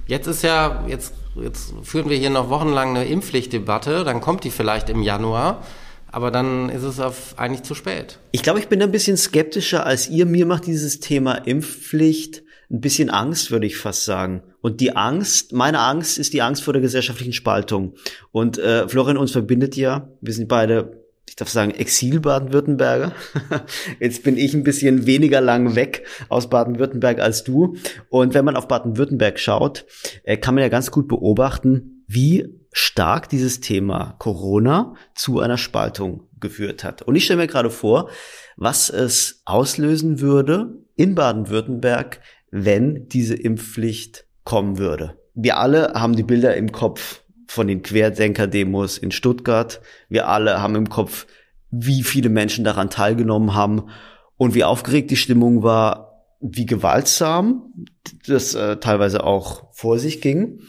Jetzt 0.05 0.27
ist 0.27 0.43
ja, 0.43 0.83
jetzt, 0.85 1.13
jetzt 1.41 1.73
führen 1.83 2.09
wir 2.09 2.17
hier 2.17 2.29
noch 2.29 2.49
wochenlang 2.49 2.89
eine 2.89 3.05
Impfpflichtdebatte, 3.05 4.03
dann 4.03 4.21
kommt 4.21 4.43
die 4.43 4.51
vielleicht 4.51 4.89
im 4.89 5.01
Januar. 5.01 5.63
Aber 6.11 6.29
dann 6.29 6.69
ist 6.69 6.83
es 6.83 6.99
auf 6.99 7.33
eigentlich 7.37 7.63
zu 7.63 7.73
spät. 7.73 8.19
Ich 8.31 8.43
glaube, 8.43 8.59
ich 8.59 8.67
bin 8.67 8.83
ein 8.83 8.91
bisschen 8.91 9.17
skeptischer 9.17 9.83
als 9.83 10.09
ihr. 10.09 10.27
Mir 10.27 10.45
macht 10.45 10.67
dieses 10.67 10.99
Thema 10.99 11.33
Impfpflicht 11.33 12.43
ein 12.69 12.81
bisschen 12.81 13.09
Angst, 13.09 13.51
würde 13.51 13.65
ich 13.65 13.77
fast 13.77 14.05
sagen. 14.05 14.43
Und 14.61 14.79
die 14.79 14.95
Angst, 14.95 15.53
meine 15.53 15.79
Angst 15.79 16.17
ist 16.17 16.33
die 16.33 16.41
Angst 16.41 16.63
vor 16.63 16.73
der 16.73 16.81
gesellschaftlichen 16.81 17.33
Spaltung. 17.33 17.95
Und 18.31 18.57
äh, 18.57 18.87
Florian 18.87 19.17
uns 19.17 19.31
verbindet 19.31 19.75
ja, 19.75 20.09
wir 20.21 20.33
sind 20.33 20.47
beide, 20.47 21.02
ich 21.27 21.35
darf 21.35 21.49
sagen, 21.49 21.71
Exil-Baden-Württemberger. 21.71 23.13
Jetzt 23.99 24.23
bin 24.23 24.37
ich 24.37 24.53
ein 24.53 24.63
bisschen 24.63 25.05
weniger 25.05 25.41
lang 25.41 25.75
weg 25.75 26.05
aus 26.29 26.49
Baden-Württemberg 26.49 27.19
als 27.19 27.43
du. 27.43 27.75
Und 28.09 28.33
wenn 28.33 28.45
man 28.45 28.55
auf 28.55 28.67
Baden-Württemberg 28.67 29.39
schaut, 29.39 29.85
äh, 30.23 30.37
kann 30.37 30.53
man 30.55 30.61
ja 30.61 30.69
ganz 30.69 30.91
gut 30.91 31.07
beobachten, 31.07 32.05
wie 32.07 32.53
stark 32.71 33.29
dieses 33.29 33.61
Thema 33.61 34.15
Corona 34.19 34.95
zu 35.15 35.39
einer 35.39 35.57
Spaltung 35.57 36.27
geführt 36.39 36.83
hat. 36.83 37.01
Und 37.01 37.15
ich 37.15 37.25
stelle 37.25 37.41
mir 37.41 37.47
gerade 37.47 37.69
vor, 37.69 38.09
was 38.57 38.89
es 38.89 39.41
auslösen 39.45 40.19
würde 40.19 40.77
in 40.95 41.15
Baden-Württemberg, 41.15 42.19
wenn 42.51 43.07
diese 43.07 43.35
Impfpflicht 43.35 44.25
kommen 44.43 44.77
würde. 44.77 45.17
Wir 45.33 45.57
alle 45.57 45.93
haben 45.93 46.15
die 46.15 46.23
Bilder 46.23 46.55
im 46.55 46.71
Kopf 46.71 47.22
von 47.53 47.67
den 47.67 47.83
Querdenker-Demos 47.83 48.97
in 48.97 49.11
Stuttgart. 49.11 49.79
Wir 50.09 50.27
alle 50.27 50.59
haben 50.59 50.73
im 50.73 50.89
Kopf, 50.89 51.27
wie 51.69 52.01
viele 52.01 52.29
Menschen 52.29 52.65
daran 52.65 52.89
teilgenommen 52.89 53.53
haben 53.53 53.89
und 54.37 54.55
wie 54.55 54.63
aufgeregt 54.63 55.11
die 55.11 55.17
Stimmung 55.17 55.61
war, 55.61 56.25
wie 56.41 56.65
gewaltsam 56.65 57.85
das 58.25 58.55
äh, 58.55 58.77
teilweise 58.77 59.23
auch 59.23 59.71
vor 59.71 59.99
sich 59.99 60.19
ging. 60.19 60.61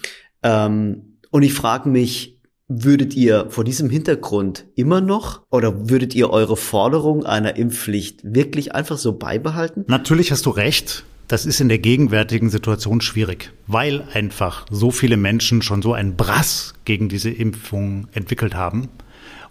Ähm, 0.43 1.19
und 1.31 1.43
ich 1.43 1.55
frage 1.55 1.89
mich, 1.89 2.43
würdet 2.69 3.15
ihr 3.15 3.47
vor 3.49 3.65
diesem 3.65 3.89
Hintergrund 3.89 4.67
immer 4.75 5.01
noch 5.01 5.43
oder 5.51 5.89
würdet 5.89 6.15
ihr 6.15 6.29
eure 6.29 6.57
Forderung 6.57 7.25
einer 7.25 7.57
Impfpflicht 7.57 8.21
wirklich 8.25 8.75
einfach 8.75 8.99
so 8.99 9.17
beibehalten? 9.17 9.85
Natürlich 9.89 10.31
hast 10.33 10.45
du 10.45 10.51
recht. 10.51 11.05
Das 11.27 11.47
ist 11.47 11.61
in 11.61 11.69
der 11.69 11.79
gegenwärtigen 11.79 12.51
Situation 12.51 13.01
schwierig, 13.01 13.51
weil 13.67 14.05
einfach 14.13 14.67
so 14.71 14.91
viele 14.91 15.17
Menschen 15.17 15.63
schon 15.63 15.81
so 15.81 15.95
einen 15.95 16.17
Brass 16.17 16.75
gegen 16.85 17.09
diese 17.09 17.31
Impfung 17.31 18.09
entwickelt 18.13 18.55
haben 18.55 18.89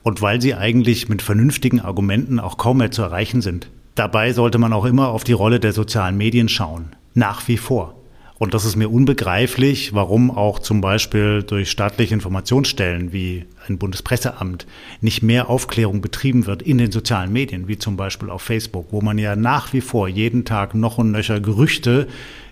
und 0.03 0.21
weil 0.21 0.39
sie 0.39 0.53
eigentlich 0.53 1.09
mit 1.09 1.23
vernünftigen 1.23 1.79
Argumenten 1.79 2.39
auch 2.39 2.57
kaum 2.57 2.77
mehr 2.77 2.91
zu 2.91 3.01
erreichen 3.01 3.41
sind. 3.41 3.69
Dabei 3.95 4.33
sollte 4.33 4.59
man 4.59 4.73
auch 4.73 4.85
immer 4.85 5.09
auf 5.09 5.23
die 5.23 5.33
Rolle 5.33 5.59
der 5.59 5.73
sozialen 5.73 6.17
Medien 6.17 6.47
schauen. 6.47 6.95
Nach 7.15 7.47
wie 7.47 7.57
vor. 7.57 7.95
Und 8.43 8.53
das 8.53 8.65
ist 8.65 8.75
mir 8.75 8.89
unbegreiflich, 8.89 9.93
warum 9.93 10.29
auch 10.29 10.59
zum 10.59 10.81
Beispiel 10.81 11.43
durch 11.43 11.71
staatliche 11.71 12.13
Informationsstellen 12.13 13.13
wie 13.13 13.45
ein 13.69 13.77
Bundespresseamt 13.77 14.67
nicht 14.99 15.23
mehr 15.23 15.49
Aufklärung 15.49 16.01
betrieben 16.01 16.45
wird 16.45 16.61
in 16.61 16.77
den 16.77 16.91
sozialen 16.91 17.31
Medien, 17.31 17.69
wie 17.69 17.77
zum 17.77 17.95
Beispiel 17.95 18.29
auf 18.29 18.41
Facebook, 18.41 18.87
wo 18.91 18.99
man 18.99 19.17
ja 19.17 19.37
nach 19.37 19.71
wie 19.71 19.79
vor 19.79 20.09
jeden 20.09 20.43
Tag 20.43 20.75
noch 20.75 20.97
und 20.97 21.11
nöcher 21.11 21.39
Gerüchte 21.39 22.09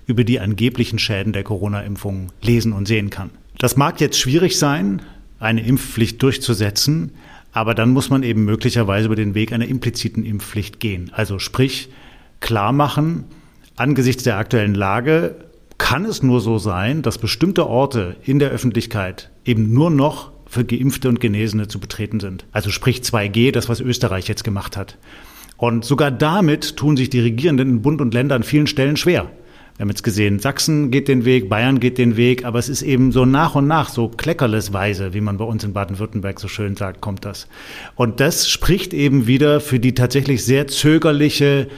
über 0.08 0.24
die 0.24 0.40
angeblichen 0.40 0.98
Schäden 0.98 1.34
der 1.34 1.44
Corona-Impfung 1.44 2.32
lesen 2.42 2.72
und 2.72 2.88
sehen 2.88 3.10
kann. 3.10 3.32
Das 3.60 3.76
mag 3.76 4.00
jetzt 4.00 4.18
schwierig 4.18 4.58
sein, 4.58 5.02
eine 5.42 5.62
Impfpflicht 5.62 6.24
durchzusetzen, 6.24 7.12
aber 7.52 7.76
dann 7.76 7.90
muss 7.90 8.10
man 8.10 8.24
eben 8.24 8.46
möglicherweise 8.46 9.08
über 9.08 9.18
den 9.18 9.36
Weg 9.36 9.52
einer 9.52 9.68
impliziten 9.68 10.24
Impfpflicht 10.24 10.80
gehen. 10.80 11.12
Also 11.14 11.38
sprich, 11.38 11.90
klar 12.40 12.72
machen, 12.72 13.26
angesichts 13.76 14.24
der 14.24 14.38
aktuellen 14.38 14.74
Lage 14.74 15.51
kann 15.82 16.06
es 16.06 16.22
nur 16.22 16.42
so 16.42 16.60
sein, 16.60 17.02
dass 17.02 17.18
bestimmte 17.18 17.66
Orte 17.66 18.16
in 18.24 18.38
der 18.38 18.52
Öffentlichkeit 18.52 19.32
eben 19.44 19.74
nur 19.74 19.90
noch 19.90 20.32
für 20.46 20.64
Geimpfte 20.64 21.10
und 21.10 21.20
Genesene 21.20 21.68
zu 21.68 21.80
betreten 21.80 22.20
sind. 22.20 22.46
Also 22.52 22.70
sprich 22.70 23.02
2G, 23.02 23.52
das 23.52 23.68
was 23.68 23.82
Österreich 23.82 24.28
jetzt 24.28 24.44
gemacht 24.44 24.78
hat. 24.78 25.00
Und 25.58 25.84
sogar 25.84 26.12
damit 26.12 26.78
tun 26.78 26.98
sich 26.98 27.10
die 27.10 27.20
Regierenden 27.20 27.68
in 27.70 27.82
Bund 27.82 28.00
und 28.00 28.14
Ländern 28.14 28.38
an 28.38 28.44
vielen 28.44 28.68
Stellen 28.68 28.96
schwer. 28.96 29.32
Wir 29.76 29.84
haben 29.84 29.90
jetzt 29.90 30.04
gesehen, 30.04 30.38
Sachsen 30.38 30.92
geht 30.92 31.08
den 31.08 31.26
Weg, 31.26 31.50
Bayern 31.50 31.80
geht 31.80 31.98
den 31.98 32.16
Weg, 32.16 32.46
aber 32.46 32.60
es 32.60 32.70
ist 32.70 32.84
eben 32.84 33.12
so 33.12 33.26
nach 33.26 33.56
und 33.56 33.66
nach, 33.66 33.90
so 33.90 34.08
kleckerlesweise, 34.08 35.16
wie 35.16 35.22
man 35.22 35.38
bei 35.38 35.46
uns 35.46 35.64
in 35.64 35.74
Baden-Württemberg 35.74 36.40
so 36.40 36.48
schön 36.48 36.76
sagt, 36.76 37.02
kommt 37.02 37.26
das. 37.26 37.48
Und 37.96 38.20
das 38.20 38.48
spricht 38.48 38.94
eben 38.94 39.26
wieder 39.26 39.60
für 39.60 39.80
die 39.80 39.96
tatsächlich 39.96 40.46
sehr 40.46 40.68
zögerliche 40.68 41.70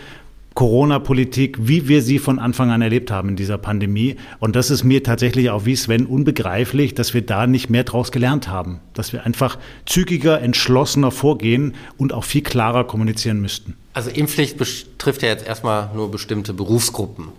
Corona-Politik, 0.53 1.57
wie 1.59 1.87
wir 1.87 2.01
sie 2.01 2.19
von 2.19 2.39
Anfang 2.39 2.71
an 2.71 2.81
erlebt 2.81 3.11
haben 3.11 3.29
in 3.29 3.35
dieser 3.35 3.57
Pandemie. 3.57 4.17
Und 4.39 4.55
das 4.55 4.69
ist 4.69 4.83
mir 4.83 5.03
tatsächlich 5.03 5.49
auch 5.49 5.65
wie 5.65 5.75
Sven 5.75 6.05
unbegreiflich, 6.05 6.93
dass 6.93 7.13
wir 7.13 7.23
da 7.23 7.47
nicht 7.47 7.69
mehr 7.69 7.83
draus 7.83 8.11
gelernt 8.11 8.47
haben. 8.47 8.79
Dass 8.93 9.13
wir 9.13 9.25
einfach 9.25 9.57
zügiger, 9.85 10.41
entschlossener 10.41 11.11
vorgehen 11.11 11.75
und 11.97 12.13
auch 12.13 12.23
viel 12.23 12.43
klarer 12.43 12.83
kommunizieren 12.83 13.41
müssten. 13.41 13.75
Also 13.93 14.09
Impfpflicht 14.09 14.57
betrifft 14.57 15.23
ja 15.23 15.29
jetzt 15.29 15.47
erstmal 15.47 15.89
nur 15.95 16.11
bestimmte 16.11 16.53
Berufsgruppen. 16.53 17.29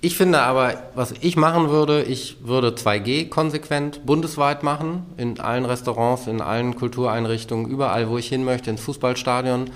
Ich 0.00 0.18
finde 0.18 0.40
aber, 0.40 0.74
was 0.94 1.14
ich 1.22 1.36
machen 1.36 1.70
würde, 1.70 2.02
ich 2.02 2.36
würde 2.42 2.68
2G 2.68 3.30
konsequent 3.30 4.04
bundesweit 4.04 4.62
machen, 4.62 5.06
in 5.16 5.40
allen 5.40 5.64
Restaurants, 5.64 6.26
in 6.26 6.42
allen 6.42 6.76
Kultureinrichtungen, 6.76 7.70
überall, 7.70 8.10
wo 8.10 8.18
ich 8.18 8.28
hin 8.28 8.44
möchte, 8.44 8.68
ins 8.68 8.82
Fußballstadion. 8.82 9.70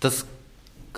Das 0.00 0.24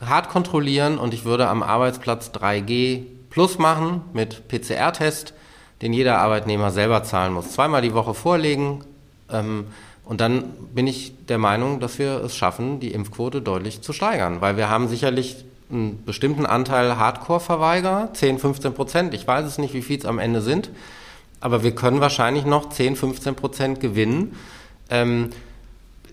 hart 0.01 0.29
kontrollieren 0.29 0.99
und 0.99 1.15
ich 1.15 1.25
würde 1.25 1.49
am 1.49 1.63
Arbeitsplatz 1.63 2.31
3G 2.31 3.03
Plus 3.31 3.59
machen 3.59 4.03
mit 4.13 4.49
PCR-Test, 4.49 5.35
den 5.83 5.93
jeder 5.93 6.19
Arbeitnehmer 6.19 6.71
selber 6.71 7.05
zahlen 7.05 7.33
muss. 7.33 7.53
Zweimal 7.53 7.81
die 7.81 7.95
Woche 7.95 8.15
vorlegen. 8.15 8.85
Ähm, 9.31 9.67
und 10.05 10.21
dann 10.21 10.45
bin 10.75 10.89
ich 10.89 11.13
der 11.29 11.39
Meinung, 11.39 11.79
dass 11.79 12.01
wir 12.01 12.25
es 12.25 12.35
schaffen, 12.35 12.81
die 12.81 12.93
Impfquote 12.93 13.41
deutlich 13.41 13.81
zu 13.81 13.93
steigern. 13.93 14.41
Weil 14.41 14.57
wir 14.57 14.69
haben 14.69 14.89
sicherlich 14.89 15.45
einen 15.71 16.05
bestimmten 16.05 16.47
Anteil 16.47 16.97
Hardcore-Verweigerer, 16.97 18.13
10, 18.13 18.41
15 18.41 18.75
Prozent. 18.75 19.15
Ich 19.15 19.27
weiß 19.27 19.47
es 19.47 19.59
nicht, 19.59 19.73
wie 19.73 19.83
viel 19.83 19.99
es 19.99 20.05
am 20.05 20.19
Ende 20.19 20.41
sind. 20.41 20.71
Aber 21.39 21.63
wir 21.63 21.75
können 21.75 22.01
wahrscheinlich 22.01 22.45
noch 22.45 22.71
10, 22.71 22.97
15 22.97 23.37
Prozent 23.37 23.81
gewinnen. 23.81 24.37
Ähm, 24.91 25.31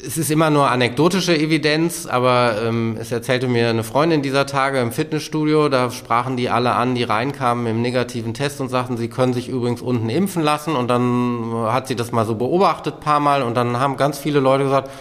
es 0.05 0.17
ist 0.17 0.29
immer 0.29 0.49
nur 0.49 0.69
anekdotische 0.69 1.35
Evidenz, 1.35 2.05
aber 2.05 2.61
ähm, 2.63 2.97
es 2.99 3.11
erzählte 3.11 3.47
mir 3.47 3.69
eine 3.69 3.83
Freundin 3.83 4.21
dieser 4.21 4.45
Tage 4.45 4.79
im 4.79 4.91
Fitnessstudio, 4.91 5.69
da 5.69 5.89
sprachen 5.91 6.37
die 6.37 6.49
alle 6.49 6.73
an, 6.73 6.95
die 6.95 7.03
reinkamen 7.03 7.65
im 7.67 7.81
negativen 7.81 8.33
Test 8.33 8.61
und 8.61 8.69
sagten, 8.69 8.97
sie 8.97 9.07
können 9.07 9.33
sich 9.33 9.49
übrigens 9.49 9.81
unten 9.81 10.09
impfen 10.09 10.43
lassen 10.43 10.75
und 10.75 10.87
dann 10.87 11.51
hat 11.67 11.87
sie 11.87 11.95
das 11.95 12.11
mal 12.11 12.25
so 12.25 12.35
beobachtet 12.35 12.99
paar 12.99 13.19
Mal 13.19 13.41
und 13.41 13.55
dann 13.55 13.79
haben 13.79 13.97
ganz 13.97 14.19
viele 14.19 14.39
Leute 14.39 14.65
gesagt, 14.65 14.91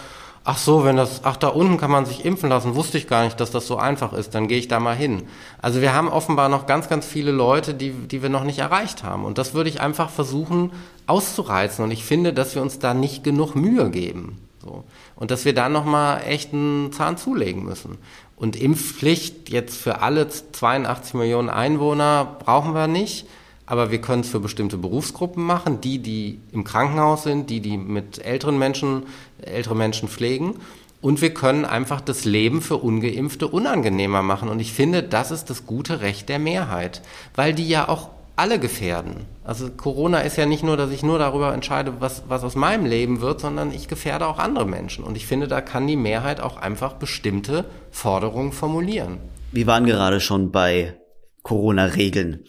ach 0.43 0.57
so, 0.57 0.83
wenn 0.83 0.95
das, 0.95 1.21
ach 1.23 1.37
da 1.37 1.49
unten 1.49 1.77
kann 1.77 1.91
man 1.91 2.05
sich 2.05 2.25
impfen 2.25 2.49
lassen, 2.49 2.73
wusste 2.73 2.97
ich 2.97 3.07
gar 3.07 3.23
nicht, 3.23 3.39
dass 3.39 3.51
das 3.51 3.67
so 3.67 3.77
einfach 3.77 4.13
ist, 4.13 4.33
dann 4.33 4.47
gehe 4.47 4.57
ich 4.57 4.67
da 4.67 4.79
mal 4.79 4.95
hin. 4.95 5.23
Also 5.61 5.81
wir 5.81 5.93
haben 5.93 6.07
offenbar 6.07 6.49
noch 6.49 6.65
ganz, 6.65 6.89
ganz 6.89 7.05
viele 7.05 7.31
Leute, 7.31 7.73
die, 7.73 7.91
die 7.91 8.23
wir 8.23 8.29
noch 8.29 8.43
nicht 8.43 8.59
erreicht 8.59 9.03
haben 9.03 9.25
und 9.25 9.37
das 9.37 9.53
würde 9.53 9.69
ich 9.69 9.79
einfach 9.79 10.09
versuchen 10.09 10.71
auszureizen 11.05 11.85
und 11.85 11.91
ich 11.91 12.03
finde, 12.03 12.33
dass 12.33 12.55
wir 12.55 12.63
uns 12.63 12.79
da 12.79 12.93
nicht 12.95 13.23
genug 13.23 13.55
Mühe 13.55 13.91
geben. 13.91 14.46
So. 14.67 14.83
Und 15.15 15.31
dass 15.31 15.45
wir 15.45 15.53
da 15.53 15.69
nochmal 15.69 16.23
echt 16.27 16.53
einen 16.53 16.91
Zahn 16.91 17.17
zulegen 17.17 17.63
müssen. 17.63 17.97
Und 18.35 18.55
Impfpflicht 18.55 19.49
jetzt 19.49 19.77
für 19.77 20.01
alle 20.01 20.27
82 20.27 21.13
Millionen 21.13 21.49
Einwohner 21.49 22.37
brauchen 22.39 22.73
wir 22.73 22.87
nicht. 22.87 23.25
Aber 23.65 23.91
wir 23.91 23.99
können 23.99 24.21
es 24.21 24.29
für 24.29 24.39
bestimmte 24.39 24.77
Berufsgruppen 24.77 25.43
machen, 25.43 25.81
die, 25.81 25.99
die 25.99 26.39
im 26.53 26.63
Krankenhaus 26.63 27.23
sind, 27.23 27.49
die, 27.49 27.59
die 27.59 27.77
mit 27.77 28.23
älteren 28.23 28.57
Menschen, 28.57 29.03
ältere 29.41 29.75
Menschen 29.75 30.07
pflegen. 30.07 30.55
Und 31.01 31.21
wir 31.21 31.33
können 31.33 31.65
einfach 31.65 32.01
das 32.01 32.25
Leben 32.25 32.61
für 32.61 32.77
ungeimpfte 32.77 33.47
unangenehmer 33.47 34.23
machen. 34.23 34.49
Und 34.49 34.59
ich 34.59 34.71
finde, 34.71 35.03
das 35.03 35.31
ist 35.31 35.49
das 35.49 35.65
gute 35.65 36.01
Recht 36.01 36.29
der 36.29 36.39
Mehrheit, 36.39 37.01
weil 37.35 37.53
die 37.53 37.67
ja 37.67 37.89
auch 37.89 38.09
alle 38.35 38.59
gefährden. 38.59 39.25
Also 39.47 39.69
Corona 39.69 40.19
ist 40.19 40.35
ja 40.35 40.45
nicht 40.45 40.63
nur, 40.63 40.75
dass 40.75 40.91
ich 40.91 41.03
nur 41.03 41.19
darüber 41.19 41.53
entscheide, 41.53 42.01
was, 42.01 42.23
was 42.27 42.43
aus 42.43 42.55
meinem 42.55 42.85
Leben 42.85 43.21
wird, 43.21 43.39
sondern 43.39 43.71
ich 43.71 43.87
gefährde 43.87 44.27
auch 44.27 44.39
andere 44.39 44.65
Menschen. 44.65 45.05
Und 45.05 45.15
ich 45.15 45.25
finde, 45.25 45.47
da 45.47 45.61
kann 45.61 45.87
die 45.87 45.95
Mehrheit 45.95 46.41
auch 46.41 46.57
einfach 46.57 46.95
bestimmte 46.95 47.63
Forderungen 47.89 48.51
formulieren. 48.51 49.19
Wir 49.53 49.65
waren 49.65 49.85
gerade 49.85 50.19
schon 50.19 50.51
bei 50.51 50.99
Corona-Regeln. 51.43 52.43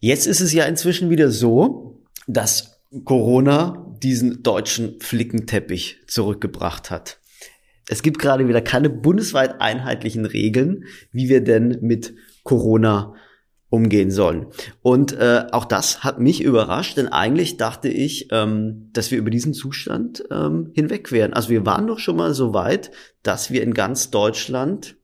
Jetzt 0.00 0.26
ist 0.26 0.40
es 0.40 0.54
ja 0.54 0.64
inzwischen 0.64 1.10
wieder 1.10 1.30
so, 1.30 2.00
dass 2.26 2.80
Corona 3.04 3.94
diesen 4.02 4.42
deutschen 4.42 4.98
Flickenteppich 5.02 5.98
zurückgebracht 6.06 6.90
hat. 6.90 7.18
Es 7.86 8.02
gibt 8.02 8.18
gerade 8.18 8.48
wieder 8.48 8.62
keine 8.62 8.88
bundesweit 8.88 9.60
einheitlichen 9.60 10.24
Regeln, 10.24 10.84
wie 11.12 11.28
wir 11.28 11.44
denn 11.44 11.80
mit 11.82 12.14
Corona 12.44 13.14
sollen. 14.10 14.46
Und 14.82 15.12
äh, 15.12 15.44
auch 15.52 15.64
das 15.64 16.02
hat 16.02 16.18
mich 16.20 16.42
überrascht, 16.42 16.96
denn 16.96 17.08
eigentlich 17.08 17.56
dachte 17.58 17.88
ich, 17.88 18.28
ähm, 18.32 18.88
dass 18.92 19.10
wir 19.10 19.18
über 19.18 19.30
diesen 19.30 19.52
Zustand 19.52 20.24
ähm, 20.30 20.70
hinweg 20.74 21.12
wären. 21.12 21.34
Also 21.34 21.50
wir 21.50 21.66
waren 21.66 21.86
doch 21.86 21.98
schon 21.98 22.16
mal 22.16 22.32
so 22.32 22.54
weit, 22.54 22.90
dass 23.22 23.50
wir 23.50 23.62
in 23.62 23.74
ganz 23.74 24.10
Deutschland 24.10 24.96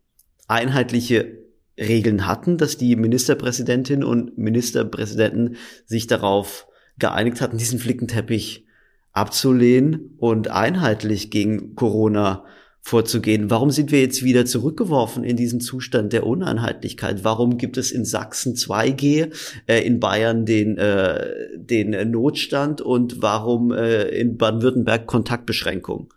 einheitliche 0.49 1.44
Regeln 1.78 2.26
hatten, 2.26 2.56
dass 2.56 2.78
die 2.78 2.97
Ministerpräsidentin 2.97 4.04
und 4.04 4.38
Ministerpräsidenten 4.38 5.56
sich 5.87 6.06
darauf 6.06 6.66
geeinigt 6.99 7.40
hatten, 7.40 7.59
diesen 7.59 7.78
Flickenteppich 7.78 8.66
abzulehnen 9.12 10.16
und 10.18 10.49
einheitlich 10.49 11.30
gegen 11.30 11.75
Corona 11.75 12.44
vorzugehen. 12.85 13.49
Warum 13.49 13.71
sind 13.71 13.91
wir 13.91 14.03
jetzt 14.03 14.23
wieder 14.23 14.45
zurückgeworfen 14.45 15.25
in 15.25 15.37
diesen 15.37 15.61
Zustand 15.61 16.12
der 16.12 16.26
Uneinheitlichkeit? 16.26 17.25
Warum 17.25 17.57
gibt 17.57 17.79
es 17.79 17.91
in 17.91 18.05
Sachsen 18.05 18.57
2G, 18.57 19.33
äh, 19.67 19.81
in 19.81 20.00
Bayern 20.00 20.45
den, 20.45 20.76
äh, 20.76 21.25
den 21.57 22.11
Notstand 22.11 22.83
und 22.83 23.23
warum 23.23 23.73
äh, 23.73 24.03
in 24.09 24.37
Baden-Württemberg 24.37 25.07
Kontaktbeschränkungen? 25.07 26.09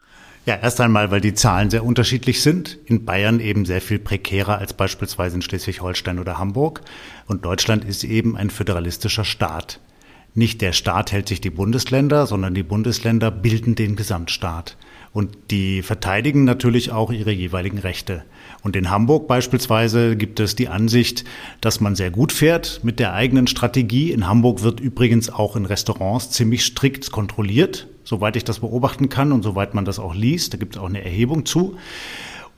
Ja, 0.45 0.59
erst 0.61 0.81
einmal, 0.81 1.09
weil 1.09 1.21
die 1.21 1.33
Zahlen 1.33 1.69
sehr 1.69 1.85
unterschiedlich 1.85 2.41
sind. 2.41 2.77
In 2.85 3.05
Bayern 3.05 3.39
eben 3.39 3.63
sehr 3.63 3.81
viel 3.81 3.99
prekärer 3.99 4.57
als 4.57 4.73
beispielsweise 4.73 5.35
in 5.35 5.41
Schleswig-Holstein 5.41 6.19
oder 6.19 6.37
Hamburg. 6.37 6.81
Und 7.27 7.45
Deutschland 7.45 7.85
ist 7.85 8.03
eben 8.03 8.35
ein 8.35 8.49
föderalistischer 8.49 9.25
Staat. 9.25 9.79
Nicht 10.33 10.61
der 10.61 10.73
Staat 10.73 11.13
hält 11.13 11.29
sich 11.29 11.41
die 11.41 11.49
Bundesländer, 11.49 12.27
sondern 12.27 12.53
die 12.53 12.63
Bundesländer 12.63 13.31
bilden 13.31 13.75
den 13.75 13.95
Gesamtstaat. 13.95 14.77
Und 15.13 15.37
die 15.51 15.81
verteidigen 15.81 16.43
natürlich 16.43 16.91
auch 16.91 17.11
ihre 17.11 17.31
jeweiligen 17.31 17.79
Rechte. 17.79 18.23
Und 18.63 18.75
in 18.75 18.89
Hamburg 18.89 19.27
beispielsweise 19.27 20.15
gibt 20.15 20.39
es 20.39 20.55
die 20.55 20.67
Ansicht, 20.67 21.23
dass 21.61 21.79
man 21.79 21.95
sehr 21.95 22.11
gut 22.11 22.31
fährt 22.31 22.81
mit 22.83 22.99
der 22.99 23.13
eigenen 23.13 23.47
Strategie. 23.47 24.11
In 24.11 24.27
Hamburg 24.27 24.63
wird 24.63 24.79
übrigens 24.79 25.29
auch 25.29 25.55
in 25.55 25.65
Restaurants 25.65 26.31
ziemlich 26.31 26.65
strikt 26.65 27.11
kontrolliert, 27.11 27.87
soweit 28.03 28.35
ich 28.35 28.43
das 28.43 28.59
beobachten 28.59 29.09
kann 29.09 29.31
und 29.31 29.43
soweit 29.43 29.73
man 29.73 29.85
das 29.85 29.99
auch 29.99 30.13
liest. 30.13 30.53
Da 30.53 30.57
gibt 30.57 30.75
es 30.75 30.81
auch 30.81 30.87
eine 30.87 31.03
Erhebung 31.03 31.45
zu. 31.45 31.77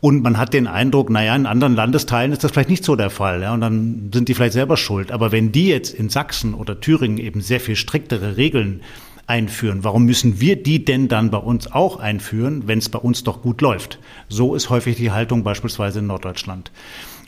Und 0.00 0.22
man 0.22 0.38
hat 0.38 0.54
den 0.54 0.66
Eindruck, 0.66 1.10
naja, 1.10 1.36
in 1.36 1.44
anderen 1.44 1.74
Landesteilen 1.74 2.32
ist 2.32 2.42
das 2.42 2.52
vielleicht 2.52 2.70
nicht 2.70 2.84
so 2.84 2.96
der 2.96 3.10
Fall. 3.10 3.42
Ja, 3.42 3.52
und 3.52 3.60
dann 3.60 4.10
sind 4.12 4.28
die 4.28 4.34
vielleicht 4.34 4.54
selber 4.54 4.78
schuld. 4.78 5.12
Aber 5.12 5.30
wenn 5.30 5.52
die 5.52 5.68
jetzt 5.68 5.92
in 5.92 6.08
Sachsen 6.08 6.54
oder 6.54 6.80
Thüringen 6.80 7.18
eben 7.18 7.42
sehr 7.42 7.60
viel 7.60 7.76
striktere 7.76 8.38
Regeln 8.38 8.80
einführen. 9.30 9.84
Warum 9.84 10.04
müssen 10.04 10.40
wir 10.40 10.60
die 10.60 10.84
denn 10.84 11.06
dann 11.06 11.30
bei 11.30 11.38
uns 11.38 11.70
auch 11.70 12.00
einführen, 12.00 12.64
wenn 12.66 12.80
es 12.80 12.88
bei 12.88 12.98
uns 12.98 13.22
doch 13.22 13.40
gut 13.40 13.62
läuft? 13.62 14.00
So 14.28 14.56
ist 14.56 14.68
häufig 14.68 14.96
die 14.96 15.12
Haltung 15.12 15.44
beispielsweise 15.44 16.00
in 16.00 16.08
Norddeutschland. 16.08 16.72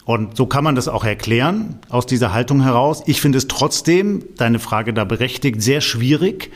Und 0.04 0.36
so 0.36 0.46
kann 0.46 0.64
man 0.64 0.74
das 0.74 0.88
auch 0.88 1.04
erklären 1.04 1.78
aus 1.88 2.06
dieser 2.06 2.32
Haltung 2.32 2.60
heraus. 2.60 3.04
Ich 3.06 3.20
finde 3.20 3.38
es 3.38 3.46
trotzdem, 3.46 4.24
deine 4.36 4.58
Frage 4.58 4.92
da 4.92 5.04
berechtigt, 5.04 5.62
sehr 5.62 5.80
schwierig, 5.80 6.50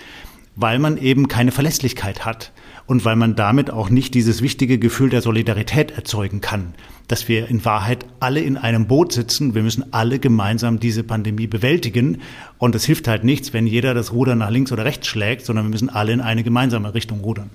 weil 0.56 0.80
man 0.80 0.98
eben 0.98 1.28
keine 1.28 1.52
Verlässlichkeit 1.52 2.24
hat 2.24 2.52
und 2.86 3.04
weil 3.04 3.16
man 3.16 3.34
damit 3.34 3.70
auch 3.70 3.90
nicht 3.90 4.14
dieses 4.14 4.42
wichtige 4.42 4.78
Gefühl 4.78 5.10
der 5.10 5.22
Solidarität 5.22 5.90
erzeugen 5.90 6.40
kann, 6.40 6.74
dass 7.08 7.28
wir 7.28 7.48
in 7.48 7.64
Wahrheit 7.64 8.06
alle 8.20 8.40
in 8.40 8.56
einem 8.56 8.86
Boot 8.86 9.12
sitzen, 9.12 9.54
wir 9.54 9.62
müssen 9.62 9.92
alle 9.92 10.18
gemeinsam 10.18 10.80
diese 10.80 11.02
Pandemie 11.02 11.46
bewältigen 11.46 12.22
und 12.58 12.74
es 12.74 12.84
hilft 12.84 13.08
halt 13.08 13.24
nichts, 13.24 13.52
wenn 13.52 13.66
jeder 13.66 13.94
das 13.94 14.12
Ruder 14.12 14.34
nach 14.34 14.50
links 14.50 14.72
oder 14.72 14.84
rechts 14.84 15.06
schlägt, 15.06 15.44
sondern 15.44 15.66
wir 15.66 15.70
müssen 15.70 15.90
alle 15.90 16.12
in 16.12 16.20
eine 16.20 16.42
gemeinsame 16.42 16.94
Richtung 16.94 17.20
rudern. 17.20 17.50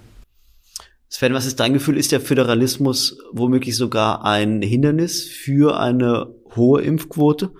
Sven, 1.09 1.33
was 1.33 1.45
ist 1.45 1.59
dein 1.59 1.73
Gefühl? 1.73 1.97
Ist 1.97 2.13
der 2.13 2.21
Föderalismus 2.21 3.17
womöglich 3.33 3.75
sogar 3.75 4.23
ein 4.23 4.61
Hindernis 4.61 5.25
für 5.25 5.77
eine 5.77 6.27
hohe 6.55 6.81
Impfquote? 6.81 7.51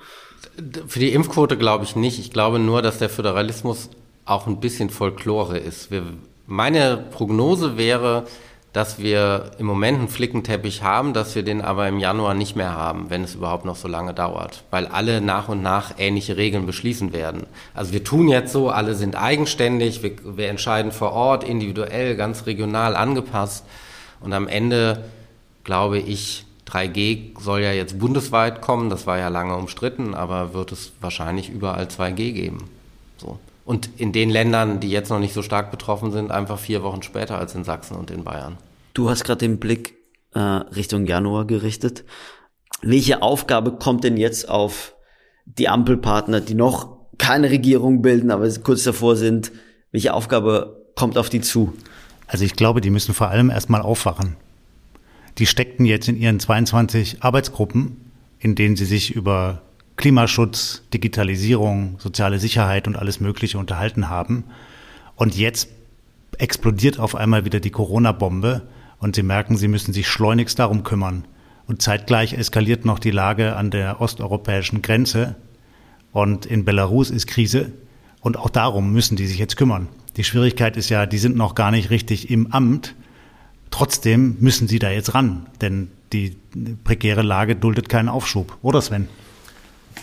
Für 0.88 1.00
die 1.00 1.12
Impfquote 1.12 1.58
glaube 1.58 1.84
ich 1.84 1.98
nicht. 1.98 2.18
Ich 2.20 2.32
glaube 2.32 2.60
nur, 2.60 2.82
dass 2.82 2.98
der 2.98 3.10
Föderalismus 3.10 3.90
auch 4.24 4.48
ein 4.48 4.62
bisschen 4.62 4.90
Folklore 4.90 5.58
ist. 5.58 5.92
Wir 5.92 6.04
meine 6.48 6.98
Prognose 6.98 7.78
wäre, 7.78 8.26
dass 8.74 9.00
wir 9.00 9.52
im 9.58 9.66
Moment 9.66 10.00
einen 10.00 10.08
Flickenteppich 10.08 10.82
haben, 10.82 11.14
dass 11.14 11.36
wir 11.36 11.44
den 11.44 11.62
aber 11.62 11.90
im 11.90 12.00
Januar 12.00 12.34
nicht 12.34 12.56
mehr 12.56 12.74
haben, 12.74 13.10
wenn 13.10 13.24
es 13.24 13.36
überhaupt 13.36 13.66
noch 13.66 13.76
so 13.76 13.90
lange 13.90 14.14
dauert, 14.14 14.64
weil 14.72 14.88
alle 14.88 15.20
nach 15.20 15.50
und 15.50 15.62
nach 15.62 15.96
ähnliche 15.98 16.38
Regeln 16.38 16.66
beschließen 16.66 17.12
werden. 17.12 17.48
Also 17.74 17.92
wir 17.92 18.04
tun 18.04 18.30
jetzt 18.30 18.54
so, 18.54 18.70
alle 18.70 18.96
sind 18.96 19.16
eigenständig, 19.16 20.04
wir, 20.04 20.14
wir 20.38 20.48
entscheiden 20.48 20.94
vor 20.94 21.12
Ort, 21.12 21.44
individuell, 21.44 22.16
ganz 22.16 22.46
regional 22.46 22.96
angepasst 22.96 23.66
und 24.22 24.32
am 24.32 24.48
Ende 24.48 25.04
glaube 25.64 26.00
ich, 26.00 26.46
3G 26.68 27.40
soll 27.40 27.62
ja 27.62 27.74
jetzt 27.74 28.00
bundesweit 28.00 28.62
kommen, 28.62 28.90
das 28.90 29.06
war 29.06 29.18
ja 29.18 29.28
lange 29.28 29.56
umstritten, 29.58 30.14
aber 30.14 30.54
wird 30.54 30.72
es 30.72 30.94
wahrscheinlich 31.02 31.50
überall 31.50 31.86
2G 31.86 32.32
geben. 32.32 32.70
So 33.18 33.40
und 33.66 33.90
in 33.98 34.12
den 34.12 34.30
Ländern, 34.30 34.80
die 34.80 34.90
jetzt 34.90 35.10
noch 35.10 35.20
nicht 35.20 35.34
so 35.34 35.42
stark 35.42 35.72
betroffen 35.72 36.12
sind, 36.12 36.32
einfach 36.32 36.60
vier 36.60 36.84
Wochen 36.84 37.04
später 37.04 37.38
als 37.38 37.56
in 37.56 37.64
Sachsen 37.64 37.96
und 37.96 38.12
in 38.12 38.24
Bayern. 38.24 38.58
Du 38.94 39.10
hast 39.10 39.24
gerade 39.24 39.40
den 39.40 39.60
Blick 39.60 39.96
äh, 40.34 40.40
Richtung 40.40 41.06
Januar 41.06 41.46
gerichtet. 41.46 42.04
Welche 42.82 43.22
Aufgabe 43.22 43.74
kommt 43.74 44.04
denn 44.04 44.18
jetzt 44.18 44.50
auf 44.50 44.96
die 45.46 45.70
Ampelpartner, 45.70 46.42
die 46.42 46.56
noch 46.56 46.98
keine 47.18 47.52
Regierung 47.52 48.02
bilden, 48.02 48.32
aber 48.32 48.50
kurz 48.64 48.84
davor 48.84 49.16
sind? 49.16 49.52
Welche 49.92 50.14
Aufgabe 50.14 50.88
kommt 50.96 51.18
auf 51.18 51.30
die 51.30 51.42
zu? 51.42 51.74
Also 52.28 52.46
ich 52.46 52.56
glaube, 52.56 52.82
die 52.82 52.90
müssen 52.90 53.14
vor 53.14 53.28
allem 53.28 53.50
erstmal 53.50 53.82
aufwachen. 53.82 54.38
Die 55.38 55.46
steckten 55.46 55.86
jetzt 55.86 56.08
in 56.08 56.18
ihren 56.18 56.40
22 56.40 57.18
Arbeitsgruppen, 57.22 58.12
in 58.40 58.56
denen 58.56 58.76
sie 58.76 58.86
sich 58.86 59.14
über 59.14 59.62
Klimaschutz, 60.02 60.82
Digitalisierung, 60.94 61.98
soziale 62.00 62.40
Sicherheit 62.40 62.88
und 62.88 62.98
alles 62.98 63.20
Mögliche 63.20 63.60
unterhalten 63.60 64.10
haben. 64.10 64.46
Und 65.16 65.38
jetzt 65.38 65.70
explodiert 66.40 67.00
auf 67.00 67.14
einmal 67.14 67.46
wieder 67.46 67.60
die 67.60 67.70
Corona-Bombe 67.70 68.64
und 68.98 69.16
sie 69.16 69.22
merken, 69.22 69.58
sie 69.58 69.68
müssen 69.68 69.94
sich 69.94 70.08
schleunigst 70.08 70.58
darum 70.58 70.84
kümmern. 70.84 71.26
Und 71.68 71.84
zeitgleich 71.84 72.34
eskaliert 72.34 72.84
noch 72.84 72.98
die 72.98 73.12
Lage 73.12 73.56
an 73.56 73.70
der 73.70 74.02
osteuropäischen 74.02 74.82
Grenze 74.82 75.36
und 76.12 76.48
in 76.48 76.66
Belarus 76.66 77.12
ist 77.12 77.28
Krise 77.28 77.72
und 78.22 78.38
auch 78.38 78.50
darum 78.50 78.92
müssen 78.92 79.16
die 79.16 79.28
sich 79.28 79.38
jetzt 79.38 79.56
kümmern. 79.56 79.88
Die 80.18 80.24
Schwierigkeit 80.24 80.78
ist 80.78 80.90
ja, 80.90 81.06
die 81.06 81.20
sind 81.20 81.36
noch 81.36 81.54
gar 81.54 81.70
nicht 81.70 81.92
richtig 81.92 82.32
im 82.32 82.52
Amt. 82.52 82.96
Trotzdem 83.70 84.38
müssen 84.40 84.68
sie 84.68 84.80
da 84.80 84.90
jetzt 84.90 85.14
ran, 85.14 85.46
denn 85.62 85.92
die 86.12 86.36
prekäre 86.84 87.22
Lage 87.22 87.56
duldet 87.56 87.88
keinen 87.88 88.10
Aufschub. 88.10 88.58
Oder 88.64 88.82
Sven? 88.82 89.08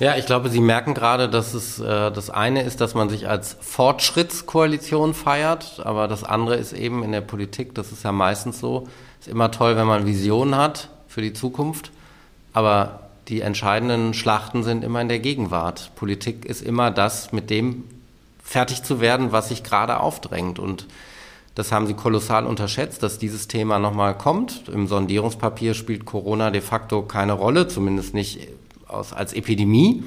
Ja, 0.00 0.16
ich 0.16 0.26
glaube, 0.26 0.48
Sie 0.48 0.60
merken 0.60 0.94
gerade, 0.94 1.28
dass 1.28 1.54
es 1.54 1.80
äh, 1.80 2.12
das 2.12 2.30
eine 2.30 2.62
ist, 2.62 2.80
dass 2.80 2.94
man 2.94 3.08
sich 3.08 3.28
als 3.28 3.56
Fortschrittskoalition 3.60 5.12
feiert, 5.12 5.80
aber 5.84 6.06
das 6.06 6.22
andere 6.22 6.54
ist 6.54 6.72
eben 6.72 7.02
in 7.02 7.10
der 7.10 7.20
Politik, 7.20 7.74
das 7.74 7.90
ist 7.90 8.04
ja 8.04 8.12
meistens 8.12 8.60
so, 8.60 8.86
ist 9.18 9.26
immer 9.26 9.50
toll, 9.50 9.76
wenn 9.76 9.88
man 9.88 10.06
Visionen 10.06 10.56
hat 10.56 10.88
für 11.08 11.20
die 11.20 11.32
Zukunft, 11.32 11.90
aber 12.52 13.00
die 13.26 13.40
entscheidenden 13.40 14.14
Schlachten 14.14 14.62
sind 14.62 14.84
immer 14.84 15.00
in 15.00 15.08
der 15.08 15.18
Gegenwart. 15.18 15.90
Politik 15.96 16.44
ist 16.44 16.62
immer 16.62 16.92
das, 16.92 17.32
mit 17.32 17.50
dem 17.50 17.82
fertig 18.42 18.84
zu 18.84 19.00
werden, 19.00 19.32
was 19.32 19.48
sich 19.48 19.64
gerade 19.64 19.98
aufdrängt 19.98 20.60
und 20.60 20.86
das 21.56 21.72
haben 21.72 21.88
sie 21.88 21.94
kolossal 21.94 22.46
unterschätzt, 22.46 23.02
dass 23.02 23.18
dieses 23.18 23.48
Thema 23.48 23.80
nochmal 23.80 24.16
kommt. 24.16 24.68
Im 24.68 24.86
Sondierungspapier 24.86 25.74
spielt 25.74 26.04
Corona 26.04 26.52
de 26.52 26.60
facto 26.60 27.02
keine 27.02 27.32
Rolle, 27.32 27.66
zumindest 27.66 28.14
nicht 28.14 28.46
aus, 28.88 29.12
als 29.12 29.32
Epidemie. 29.32 30.02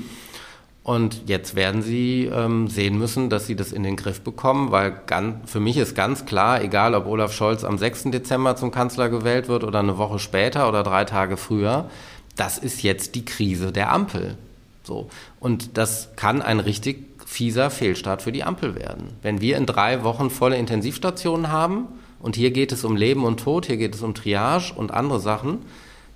Und 0.84 1.30
jetzt 1.30 1.56
werden 1.56 1.84
sie 1.84 2.26
ähm, 2.26 2.67
sehen 2.67 2.98
müssen, 2.98 3.30
dass 3.30 3.46
sie 3.46 3.56
das 3.56 3.72
in 3.72 3.84
den 3.84 3.96
Griff 3.96 4.22
bekommen, 4.22 4.72
weil 4.72 5.00
ganz, 5.06 5.52
für 5.52 5.60
mich 5.60 5.78
ist 5.78 5.96
ganz 5.96 6.26
klar, 6.26 6.63
egal 6.63 6.96
ob 6.96 7.06
Olaf 7.06 7.34
Scholz 7.34 7.63
am 7.63 7.78
6. 7.78 8.06
Dezember 8.06 8.56
zum 8.56 8.72
Kanzler 8.72 9.10
gewählt 9.10 9.48
wird 9.48 9.63
oder 9.63 9.80
eine 9.80 10.00
Woche 10.00 10.17
später 10.17 10.67
oder 10.67 10.82
drei 10.82 11.06
Tage 11.06 11.38
früher, 11.38 11.89
das 12.36 12.58
ist 12.58 12.82
jetzt 12.82 13.13
die 13.13 13.26
Krise 13.26 13.72
der 13.72 13.91
Ampel. 13.94 14.38
So. 14.84 15.08
Und 15.39 15.78
das 15.78 16.15
kann 16.15 16.41
ein 16.41 16.60
richtig 16.60 17.06
fieser 17.28 17.70
Fehlstart 17.70 18.24
für 18.24 18.32
die 18.32 18.44
Ampel 18.44 18.76
werden. 18.76 19.13
Wenn 19.22 19.39
wir 19.39 19.58
in 19.58 19.67
drei 19.67 20.04
Wochen 20.04 20.32
volle 20.32 20.58
Intensivstationen 20.58 21.52
haben 21.52 21.88
und 22.20 22.36
hier 22.36 22.52
geht 22.52 22.72
es 22.72 22.84
um 22.84 22.96
Leben 22.96 23.24
und 23.24 23.39
Tod, 23.39 23.67
hier 23.67 23.78
geht 23.78 23.94
es 23.94 24.02
um 24.02 24.15
Triage 24.15 24.74
und 24.76 24.91
andere 24.91 25.20
Sachen, 25.20 25.60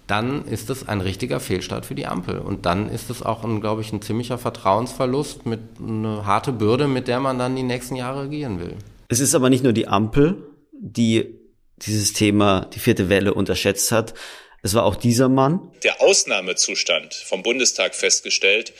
dann 0.07 0.45
ist 0.45 0.69
es 0.69 0.87
ein 0.87 1.01
richtiger 1.01 1.39
Fehlstart 1.39 1.85
für 1.85 1.95
die 1.95 2.05
Ampel. 2.05 2.39
Und 2.39 2.65
dann 2.65 2.89
ist 2.89 3.09
es 3.09 3.23
auch, 3.23 3.43
ein, 3.43 3.61
glaube 3.61 3.81
ich, 3.81 3.91
ein 3.91 4.01
ziemlicher 4.01 4.37
Vertrauensverlust 4.37 5.45
mit 5.45 5.61
einer 5.79 6.25
harte 6.25 6.51
Bürde, 6.51 6.87
mit 6.87 7.07
der 7.07 7.19
man 7.19 7.39
dann 7.39 7.55
die 7.55 7.63
nächsten 7.63 7.95
Jahre 7.95 8.23
regieren 8.23 8.59
will. 8.59 8.75
Es 9.07 9.19
ist 9.19 9.35
aber 9.35 9.49
nicht 9.49 9.63
nur 9.63 9.73
die 9.73 9.87
Ampel, 9.87 10.47
die 10.71 11.39
dieses 11.77 12.13
Thema, 12.13 12.69
die 12.73 12.79
vierte 12.79 13.09
Welle 13.09 13.33
unterschätzt 13.33 13.91
hat. 13.91 14.13
Es 14.61 14.73
war 14.73 14.83
auch 14.83 14.95
dieser 14.95 15.29
Mann. 15.29 15.71
Der 15.83 16.01
Ausnahmezustand 16.01 17.13
vom 17.13 17.43
Bundestag 17.43 17.93
festgestellt, 17.93 18.73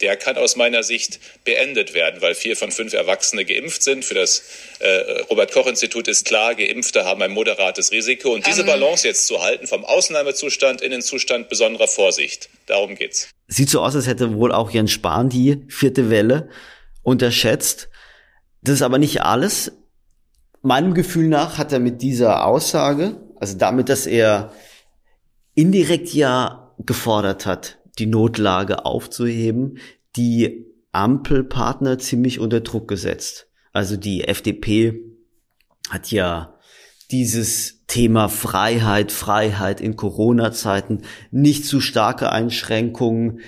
der 0.00 0.16
kann 0.16 0.36
aus 0.36 0.56
meiner 0.56 0.82
Sicht 0.82 1.20
beendet 1.44 1.94
werden, 1.94 2.20
weil 2.22 2.34
vier 2.34 2.56
von 2.56 2.70
fünf 2.70 2.92
Erwachsene 2.94 3.44
geimpft 3.44 3.82
sind. 3.82 4.04
Für 4.04 4.14
das 4.14 4.42
äh, 4.80 5.20
Robert-Koch-Institut 5.30 6.08
ist 6.08 6.24
klar, 6.24 6.54
Geimpfte 6.54 7.04
haben 7.04 7.22
ein 7.22 7.30
moderates 7.30 7.92
Risiko. 7.92 8.32
Und 8.32 8.46
diese 8.46 8.62
ähm. 8.62 8.66
Balance 8.66 9.06
jetzt 9.06 9.26
zu 9.26 9.42
halten, 9.42 9.66
vom 9.66 9.84
Ausnahmezustand 9.84 10.80
in 10.80 10.90
den 10.90 11.02
Zustand 11.02 11.48
besonderer 11.48 11.88
Vorsicht, 11.88 12.48
darum 12.66 12.94
geht's. 12.94 13.28
Sieht 13.46 13.70
so 13.70 13.80
aus, 13.80 13.94
als 13.94 14.06
hätte 14.06 14.34
wohl 14.34 14.52
auch 14.52 14.70
Jens 14.70 14.92
Spahn 14.92 15.28
die 15.28 15.64
vierte 15.68 16.10
Welle 16.10 16.48
unterschätzt. 17.02 17.88
Das 18.62 18.74
ist 18.74 18.82
aber 18.82 18.98
nicht 18.98 19.22
alles. 19.22 19.72
Meinem 20.62 20.94
Gefühl 20.94 21.28
nach 21.28 21.58
hat 21.58 21.72
er 21.72 21.78
mit 21.78 22.02
dieser 22.02 22.44
Aussage, 22.44 23.16
also 23.36 23.56
damit, 23.56 23.88
dass 23.88 24.06
er 24.06 24.52
indirekt 25.54 26.12
ja 26.12 26.74
gefordert 26.78 27.46
hat, 27.46 27.77
die 27.98 28.06
Notlage 28.06 28.84
aufzuheben, 28.84 29.78
die 30.16 30.66
Ampelpartner 30.92 31.98
ziemlich 31.98 32.40
unter 32.40 32.60
Druck 32.60 32.88
gesetzt. 32.88 33.48
Also 33.72 33.96
die 33.96 34.24
FDP 34.24 35.00
hat 35.90 36.10
ja 36.10 36.54
dieses 37.10 37.84
Thema 37.86 38.28
Freiheit, 38.28 39.12
Freiheit 39.12 39.80
in 39.80 39.96
Corona-Zeiten, 39.96 41.02
nicht 41.30 41.64
zu 41.64 41.80
starke 41.80 42.30
Einschränkungen 42.30 43.40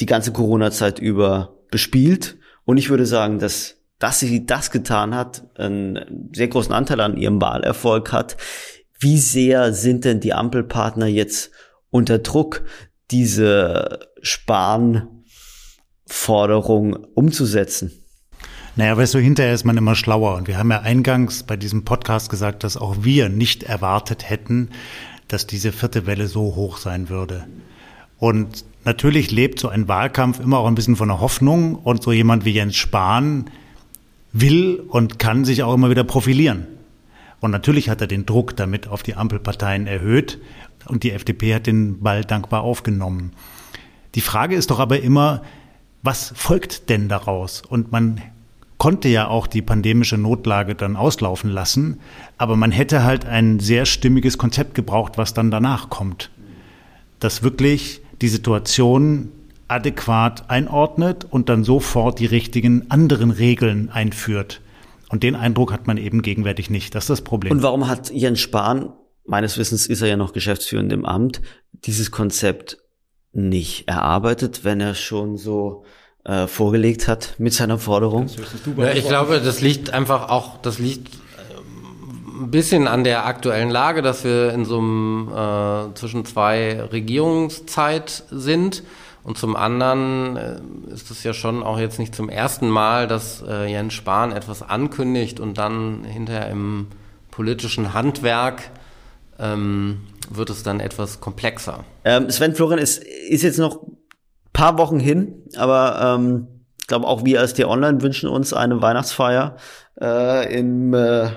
die 0.00 0.06
ganze 0.06 0.32
Corona-Zeit 0.32 0.98
über 0.98 1.56
bespielt. 1.70 2.36
Und 2.64 2.76
ich 2.76 2.90
würde 2.90 3.06
sagen, 3.06 3.38
dass, 3.38 3.76
dass 3.98 4.20
sie 4.20 4.44
das 4.44 4.70
getan 4.70 5.14
hat, 5.14 5.44
einen 5.56 6.30
sehr 6.34 6.48
großen 6.48 6.72
Anteil 6.72 7.00
an 7.00 7.16
ihrem 7.16 7.40
Wahlerfolg 7.40 8.12
hat. 8.12 8.36
Wie 9.00 9.18
sehr 9.18 9.72
sind 9.72 10.04
denn 10.04 10.20
die 10.20 10.34
Ampelpartner 10.34 11.06
jetzt 11.06 11.50
unter 11.90 12.18
Druck, 12.18 12.64
diese 13.10 14.08
Sparnforderung 14.22 16.94
umzusetzen? 17.14 17.90
Naja, 18.76 18.96
weißt 18.96 19.14
du, 19.14 19.18
hinterher 19.18 19.54
ist 19.54 19.64
man 19.64 19.76
immer 19.76 19.96
schlauer. 19.96 20.36
Und 20.36 20.46
wir 20.46 20.56
haben 20.56 20.70
ja 20.70 20.82
eingangs 20.82 21.42
bei 21.42 21.56
diesem 21.56 21.84
Podcast 21.84 22.30
gesagt, 22.30 22.62
dass 22.62 22.76
auch 22.76 22.98
wir 23.00 23.28
nicht 23.28 23.64
erwartet 23.64 24.30
hätten, 24.30 24.70
dass 25.26 25.48
diese 25.48 25.72
vierte 25.72 26.06
Welle 26.06 26.28
so 26.28 26.54
hoch 26.54 26.76
sein 26.76 27.08
würde. 27.08 27.48
Und 28.18 28.64
natürlich 28.84 29.32
lebt 29.32 29.58
so 29.58 29.68
ein 29.68 29.88
Wahlkampf 29.88 30.38
immer 30.38 30.58
auch 30.58 30.68
ein 30.68 30.76
bisschen 30.76 30.96
von 30.96 31.08
der 31.08 31.20
Hoffnung. 31.20 31.74
Und 31.74 32.04
so 32.04 32.12
jemand 32.12 32.44
wie 32.44 32.52
Jens 32.52 32.76
Spahn 32.76 33.50
will 34.32 34.80
und 34.88 35.18
kann 35.18 35.44
sich 35.44 35.64
auch 35.64 35.74
immer 35.74 35.90
wieder 35.90 36.04
profilieren. 36.04 36.68
Und 37.40 37.50
natürlich 37.50 37.88
hat 37.88 38.00
er 38.00 38.06
den 38.06 38.26
Druck 38.26 38.56
damit 38.56 38.88
auf 38.88 39.02
die 39.02 39.14
Ampelparteien 39.14 39.86
erhöht 39.86 40.38
und 40.86 41.02
die 41.02 41.12
FDP 41.12 41.54
hat 41.54 41.66
den 41.66 42.00
Ball 42.00 42.24
dankbar 42.24 42.62
aufgenommen. 42.62 43.32
Die 44.14 44.20
Frage 44.20 44.56
ist 44.56 44.70
doch 44.70 44.80
aber 44.80 45.00
immer, 45.00 45.42
was 46.02 46.32
folgt 46.34 46.88
denn 46.88 47.08
daraus? 47.08 47.62
Und 47.68 47.92
man 47.92 48.20
konnte 48.78 49.08
ja 49.08 49.28
auch 49.28 49.46
die 49.46 49.62
pandemische 49.62 50.16
Notlage 50.16 50.74
dann 50.74 50.96
auslaufen 50.96 51.50
lassen, 51.50 52.00
aber 52.38 52.56
man 52.56 52.70
hätte 52.70 53.02
halt 53.02 53.26
ein 53.26 53.58
sehr 53.60 53.84
stimmiges 53.84 54.38
Konzept 54.38 54.74
gebraucht, 54.74 55.18
was 55.18 55.34
dann 55.34 55.50
danach 55.50 55.90
kommt. 55.90 56.30
Das 57.18 57.42
wirklich 57.42 58.00
die 58.22 58.28
Situation 58.28 59.32
adäquat 59.66 60.48
einordnet 60.48 61.26
und 61.28 61.48
dann 61.48 61.64
sofort 61.64 62.20
die 62.20 62.26
richtigen 62.26 62.90
anderen 62.90 63.30
Regeln 63.30 63.90
einführt. 63.90 64.60
Und 65.10 65.22
den 65.22 65.34
Eindruck 65.34 65.72
hat 65.72 65.86
man 65.86 65.96
eben 65.96 66.22
gegenwärtig 66.22 66.70
nicht. 66.70 66.94
Das 66.94 67.04
ist 67.04 67.10
das 67.10 67.22
Problem. 67.22 67.52
Und 67.52 67.62
warum 67.62 67.88
hat 67.88 68.10
Jens 68.10 68.40
Spahn, 68.40 68.90
meines 69.28 69.58
Wissens 69.58 69.86
ist 69.86 70.02
er 70.02 70.08
ja 70.08 70.16
noch 70.16 70.32
geschäftsführend 70.32 70.92
im 70.92 71.04
Amt, 71.04 71.40
dieses 71.72 72.10
Konzept 72.10 72.78
nicht 73.32 73.88
erarbeitet, 73.88 74.64
wenn 74.64 74.80
er 74.80 74.94
schon 74.94 75.36
so 75.36 75.84
äh, 76.24 76.46
vorgelegt 76.46 77.08
hat 77.08 77.34
mit 77.38 77.52
seiner 77.52 77.78
Forderung? 77.78 78.28
Ja, 78.76 78.92
ich 78.92 79.06
glaube, 79.06 79.40
das 79.40 79.60
liegt 79.60 79.92
einfach 79.92 80.30
auch, 80.30 80.58
das 80.62 80.78
liegt 80.78 81.14
ähm, 81.14 82.44
ein 82.44 82.50
bisschen 82.50 82.88
an 82.88 83.04
der 83.04 83.26
aktuellen 83.26 83.70
Lage, 83.70 84.02
dass 84.02 84.24
wir 84.24 84.52
in 84.52 84.64
so 84.64 84.78
einem 84.78 85.28
äh, 85.28 85.94
zwischen 85.94 86.24
zwei 86.24 86.82
Regierungszeit 86.82 88.24
sind. 88.30 88.82
Und 89.24 89.36
zum 89.36 89.56
anderen 89.56 90.36
äh, 90.36 90.60
ist 90.92 91.10
es 91.10 91.22
ja 91.22 91.34
schon 91.34 91.62
auch 91.62 91.78
jetzt 91.78 91.98
nicht 91.98 92.14
zum 92.14 92.30
ersten 92.30 92.68
Mal, 92.68 93.06
dass 93.06 93.42
äh, 93.46 93.70
Jens 93.70 93.92
Spahn 93.92 94.32
etwas 94.32 94.62
ankündigt 94.62 95.38
und 95.38 95.58
dann 95.58 96.04
hinterher 96.04 96.48
im 96.48 96.86
politischen 97.30 97.92
Handwerk 97.92 98.70
ähm, 99.38 100.00
wird 100.30 100.50
es 100.50 100.62
dann 100.62 100.80
etwas 100.80 101.20
komplexer. 101.20 101.84
Ähm, 102.04 102.30
Sven 102.30 102.54
Florian 102.54 102.78
ist, 102.78 103.02
ist 103.02 103.42
jetzt 103.42 103.58
noch 103.58 103.86
paar 104.52 104.78
Wochen 104.78 104.98
hin, 104.98 105.42
aber 105.56 106.16
ähm, 106.18 106.48
ich 106.80 106.86
glaube 106.86 107.06
auch 107.06 107.24
wir 107.24 107.40
als 107.40 107.54
T-Online 107.54 108.02
wünschen 108.02 108.28
uns 108.28 108.52
eine 108.52 108.82
Weihnachtsfeier 108.82 109.56
äh, 110.00 110.58
im 110.58 110.94
äh, 110.94 111.28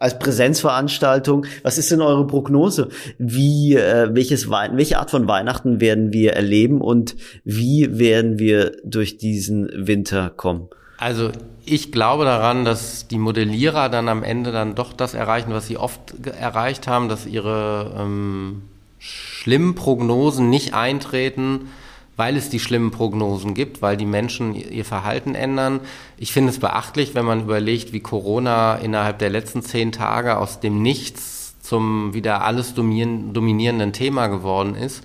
als 0.00 0.18
Präsenzveranstaltung. 0.18 1.44
Was 1.62 1.78
ist 1.78 1.90
denn 1.90 2.00
eure 2.00 2.26
Prognose? 2.26 2.88
Wie, 3.18 3.76
äh, 3.76 4.08
welches 4.12 4.48
Wein, 4.48 4.76
welche 4.78 4.98
Art 4.98 5.10
von 5.10 5.28
Weihnachten 5.28 5.80
werden 5.80 6.12
wir 6.12 6.32
erleben 6.32 6.80
und 6.80 7.16
wie 7.44 7.98
werden 7.98 8.38
wir 8.38 8.72
durch 8.82 9.18
diesen 9.18 9.68
Winter 9.74 10.30
kommen? 10.30 10.70
Also 11.00 11.32
ich 11.64 11.92
glaube 11.92 12.26
daran, 12.26 12.66
dass 12.66 13.08
die 13.08 13.18
Modellierer 13.18 13.88
dann 13.88 14.10
am 14.10 14.22
Ende 14.22 14.52
dann 14.52 14.74
doch 14.74 14.92
das 14.92 15.14
erreichen, 15.14 15.50
was 15.50 15.66
sie 15.66 15.78
oft 15.78 16.26
erreicht 16.26 16.86
haben, 16.86 17.08
dass 17.08 17.24
ihre 17.24 17.94
ähm, 17.98 18.64
schlimmen 18.98 19.74
Prognosen 19.74 20.50
nicht 20.50 20.74
eintreten, 20.74 21.70
weil 22.18 22.36
es 22.36 22.50
die 22.50 22.60
schlimmen 22.60 22.90
Prognosen 22.90 23.54
gibt, 23.54 23.80
weil 23.80 23.96
die 23.96 24.04
Menschen 24.04 24.54
ihr 24.54 24.84
Verhalten 24.84 25.34
ändern. 25.34 25.80
Ich 26.18 26.34
finde 26.34 26.50
es 26.50 26.58
beachtlich, 26.58 27.14
wenn 27.14 27.24
man 27.24 27.44
überlegt, 27.44 27.94
wie 27.94 28.00
Corona 28.00 28.74
innerhalb 28.74 29.20
der 29.20 29.30
letzten 29.30 29.62
zehn 29.62 29.92
Tage 29.92 30.36
aus 30.36 30.60
dem 30.60 30.82
Nichts 30.82 31.54
zum 31.62 32.12
wieder 32.12 32.44
alles 32.44 32.74
dominierenden 32.74 33.94
Thema 33.94 34.26
geworden 34.26 34.74
ist. 34.74 35.02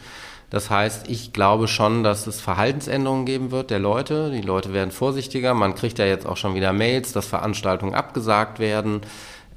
Das 0.50 0.70
heißt, 0.70 1.10
ich 1.10 1.34
glaube 1.34 1.68
schon, 1.68 2.04
dass 2.04 2.28
es 2.28 2.40
Verhaltensänderungen 2.40 3.26
geben 3.26 3.52
wird 3.52 3.72
der 3.72 3.80
Leute. 3.80 4.32
Die 4.32 4.42
Leute 4.42 4.74
werden 4.74 4.92
vorsichtiger. 4.92 5.54
Man 5.54 5.76
kriegt 5.76 6.00
ja 6.00 6.06
jetzt 6.06 6.26
auch 6.26 6.38
schon 6.38 6.56
wieder 6.56 6.72
Mails, 6.72 7.14
dass 7.14 7.26
Veranstaltungen 7.26 7.96
abgesagt 7.96 8.60
werden. 8.60 9.02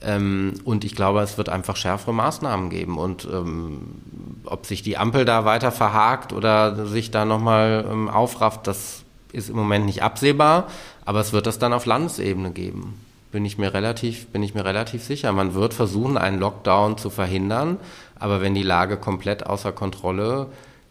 Ähm, 0.00 0.54
und 0.64 0.84
ich 0.84 0.94
glaube, 0.94 1.20
es 1.20 1.38
wird 1.38 1.48
einfach 1.48 1.76
schärfere 1.76 2.14
Maßnahmen 2.14 2.70
geben. 2.70 2.98
Und 2.98 3.28
ähm, 3.30 3.96
ob 4.44 4.66
sich 4.66 4.82
die 4.82 4.96
Ampel 4.96 5.24
da 5.24 5.44
weiter 5.44 5.72
verhakt 5.72 6.32
oder 6.32 6.86
sich 6.86 7.10
da 7.10 7.24
nochmal 7.24 7.84
ähm, 7.90 8.08
aufrafft, 8.08 8.66
das 8.66 9.02
ist 9.32 9.50
im 9.50 9.56
Moment 9.56 9.86
nicht 9.86 10.02
absehbar. 10.02 10.68
Aber 11.04 11.20
es 11.20 11.32
wird 11.32 11.46
das 11.46 11.58
dann 11.58 11.72
auf 11.72 11.86
Landesebene 11.86 12.50
geben. 12.52 13.00
Bin 13.30 13.44
ich 13.44 13.58
mir 13.58 13.74
relativ, 13.74 14.28
bin 14.28 14.42
ich 14.42 14.54
mir 14.54 14.64
relativ 14.64 15.04
sicher. 15.04 15.32
Man 15.32 15.52
wird 15.52 15.74
versuchen, 15.74 16.16
einen 16.16 16.38
Lockdown 16.38 16.96
zu 16.96 17.10
verhindern. 17.10 17.76
Aber 18.18 18.40
wenn 18.40 18.54
die 18.54 18.62
Lage 18.62 18.96
komplett 18.96 19.46
außer 19.46 19.72
Kontrolle 19.72 20.46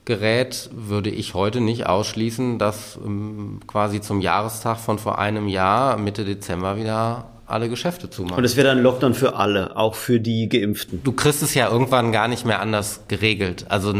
gerät, 0.07 0.71
würde 0.73 1.11
ich 1.11 1.35
heute 1.35 1.61
nicht 1.61 1.85
ausschließen, 1.85 2.57
dass 2.57 2.97
ähm, 3.05 3.59
quasi 3.67 4.01
zum 4.01 4.21
Jahrestag 4.21 4.79
von 4.79 4.97
vor 4.97 5.19
einem 5.19 5.47
Jahr, 5.47 5.97
Mitte 5.97 6.25
Dezember, 6.25 6.77
wieder 6.77 7.25
alle 7.45 7.69
Geschäfte 7.69 8.09
zumachen. 8.09 8.37
Und 8.37 8.43
es 8.43 8.55
wäre 8.55 8.67
dann 8.67 8.81
Lockdown 8.81 9.13
für 9.13 9.35
alle, 9.35 9.77
auch 9.77 9.95
für 9.95 10.19
die 10.19 10.49
Geimpften. 10.49 11.01
Du 11.03 11.11
kriegst 11.11 11.43
es 11.43 11.53
ja 11.53 11.69
irgendwann 11.69 12.11
gar 12.11 12.27
nicht 12.27 12.45
mehr 12.45 12.61
anders 12.61 13.01
geregelt. 13.07 13.65
Also 13.69 13.93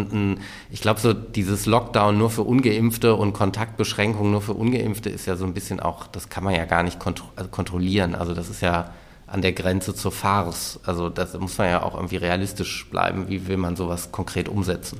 ich 0.69 0.81
glaube, 0.81 0.99
so 0.99 1.13
dieses 1.13 1.65
Lockdown 1.65 2.17
nur 2.17 2.29
für 2.29 2.43
Ungeimpfte 2.43 3.15
und 3.15 3.33
Kontaktbeschränkungen 3.33 4.31
nur 4.31 4.41
für 4.41 4.53
Ungeimpfte 4.53 5.09
ist 5.09 5.27
ja 5.27 5.35
so 5.35 5.45
ein 5.45 5.53
bisschen 5.53 5.79
auch, 5.79 6.07
das 6.07 6.29
kann 6.29 6.43
man 6.43 6.55
ja 6.55 6.65
gar 6.65 6.83
nicht 6.83 6.99
kontro 6.99 7.27
also 7.35 7.49
kontrollieren. 7.49 8.15
Also 8.15 8.33
das 8.33 8.49
ist 8.49 8.61
ja 8.61 8.91
an 9.27 9.41
der 9.41 9.53
Grenze 9.53 9.93
zur 9.93 10.11
Farce. 10.11 10.79
Also 10.85 11.09
das 11.09 11.37
muss 11.37 11.57
man 11.57 11.69
ja 11.69 11.83
auch 11.83 11.95
irgendwie 11.95 12.17
realistisch 12.17 12.87
bleiben. 12.89 13.29
Wie 13.29 13.47
will 13.47 13.57
man 13.57 13.75
sowas 13.75 14.11
konkret 14.11 14.49
umsetzen? 14.49 14.99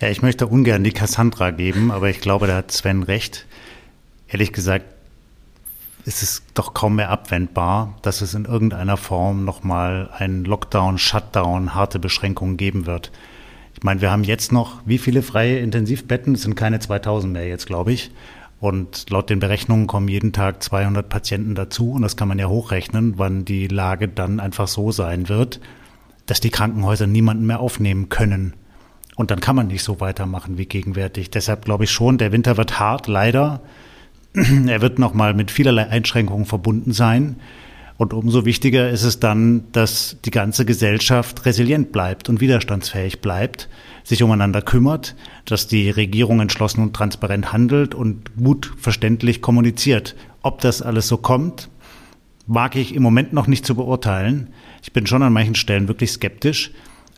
Ja, 0.00 0.08
ich 0.08 0.22
möchte 0.22 0.46
ungern 0.46 0.84
die 0.84 0.92
Cassandra 0.92 1.50
geben, 1.50 1.90
aber 1.90 2.08
ich 2.08 2.20
glaube, 2.20 2.46
da 2.46 2.56
hat 2.56 2.70
Sven 2.70 3.02
recht. 3.02 3.46
Ehrlich 4.28 4.52
gesagt, 4.52 4.84
ist 6.04 6.22
es 6.22 6.42
doch 6.54 6.72
kaum 6.72 6.96
mehr 6.96 7.10
abwendbar, 7.10 7.98
dass 8.02 8.20
es 8.20 8.32
in 8.32 8.44
irgendeiner 8.44 8.96
Form 8.96 9.44
nochmal 9.44 10.08
einen 10.16 10.44
Lockdown, 10.44 10.98
Shutdown, 10.98 11.74
harte 11.74 11.98
Beschränkungen 11.98 12.56
geben 12.56 12.86
wird. 12.86 13.10
Ich 13.74 13.82
meine, 13.82 14.00
wir 14.00 14.10
haben 14.12 14.22
jetzt 14.22 14.52
noch 14.52 14.80
wie 14.84 14.98
viele 14.98 15.20
freie 15.20 15.58
Intensivbetten? 15.58 16.34
Es 16.34 16.42
sind 16.42 16.54
keine 16.54 16.78
2000 16.78 17.32
mehr 17.32 17.48
jetzt, 17.48 17.66
glaube 17.66 17.92
ich. 17.92 18.12
Und 18.60 19.10
laut 19.10 19.30
den 19.30 19.40
Berechnungen 19.40 19.86
kommen 19.86 20.08
jeden 20.08 20.32
Tag 20.32 20.62
200 20.62 21.08
Patienten 21.08 21.54
dazu. 21.54 21.92
Und 21.92 22.02
das 22.02 22.16
kann 22.16 22.28
man 22.28 22.38
ja 22.38 22.46
hochrechnen, 22.46 23.14
wann 23.18 23.44
die 23.44 23.66
Lage 23.66 24.08
dann 24.08 24.40
einfach 24.40 24.68
so 24.68 24.92
sein 24.92 25.28
wird, 25.28 25.60
dass 26.26 26.40
die 26.40 26.50
Krankenhäuser 26.50 27.06
niemanden 27.06 27.46
mehr 27.46 27.60
aufnehmen 27.60 28.08
können. 28.08 28.54
Und 29.18 29.32
dann 29.32 29.40
kann 29.40 29.56
man 29.56 29.66
nicht 29.66 29.82
so 29.82 29.98
weitermachen 29.98 30.58
wie 30.58 30.66
gegenwärtig. 30.66 31.28
Deshalb 31.28 31.64
glaube 31.64 31.82
ich 31.82 31.90
schon, 31.90 32.18
der 32.18 32.30
Winter 32.30 32.56
wird 32.56 32.78
hart, 32.78 33.08
leider. 33.08 33.60
Er 34.68 34.80
wird 34.80 35.00
nochmal 35.00 35.34
mit 35.34 35.50
vielerlei 35.50 35.88
Einschränkungen 35.88 36.46
verbunden 36.46 36.92
sein. 36.92 37.34
Und 37.96 38.14
umso 38.14 38.44
wichtiger 38.44 38.88
ist 38.88 39.02
es 39.02 39.18
dann, 39.18 39.64
dass 39.72 40.18
die 40.24 40.30
ganze 40.30 40.64
Gesellschaft 40.64 41.46
resilient 41.46 41.90
bleibt 41.90 42.28
und 42.28 42.40
widerstandsfähig 42.40 43.20
bleibt, 43.20 43.68
sich 44.04 44.22
umeinander 44.22 44.62
kümmert, 44.62 45.16
dass 45.46 45.66
die 45.66 45.90
Regierung 45.90 46.38
entschlossen 46.38 46.80
und 46.80 46.94
transparent 46.94 47.52
handelt 47.52 47.96
und 47.96 48.36
gut 48.36 48.72
verständlich 48.78 49.42
kommuniziert. 49.42 50.14
Ob 50.42 50.60
das 50.60 50.80
alles 50.80 51.08
so 51.08 51.16
kommt, 51.16 51.70
mag 52.46 52.76
ich 52.76 52.94
im 52.94 53.02
Moment 53.02 53.32
noch 53.32 53.48
nicht 53.48 53.66
zu 53.66 53.74
beurteilen. 53.74 54.50
Ich 54.80 54.92
bin 54.92 55.08
schon 55.08 55.24
an 55.24 55.32
manchen 55.32 55.56
Stellen 55.56 55.88
wirklich 55.88 56.12
skeptisch, 56.12 56.70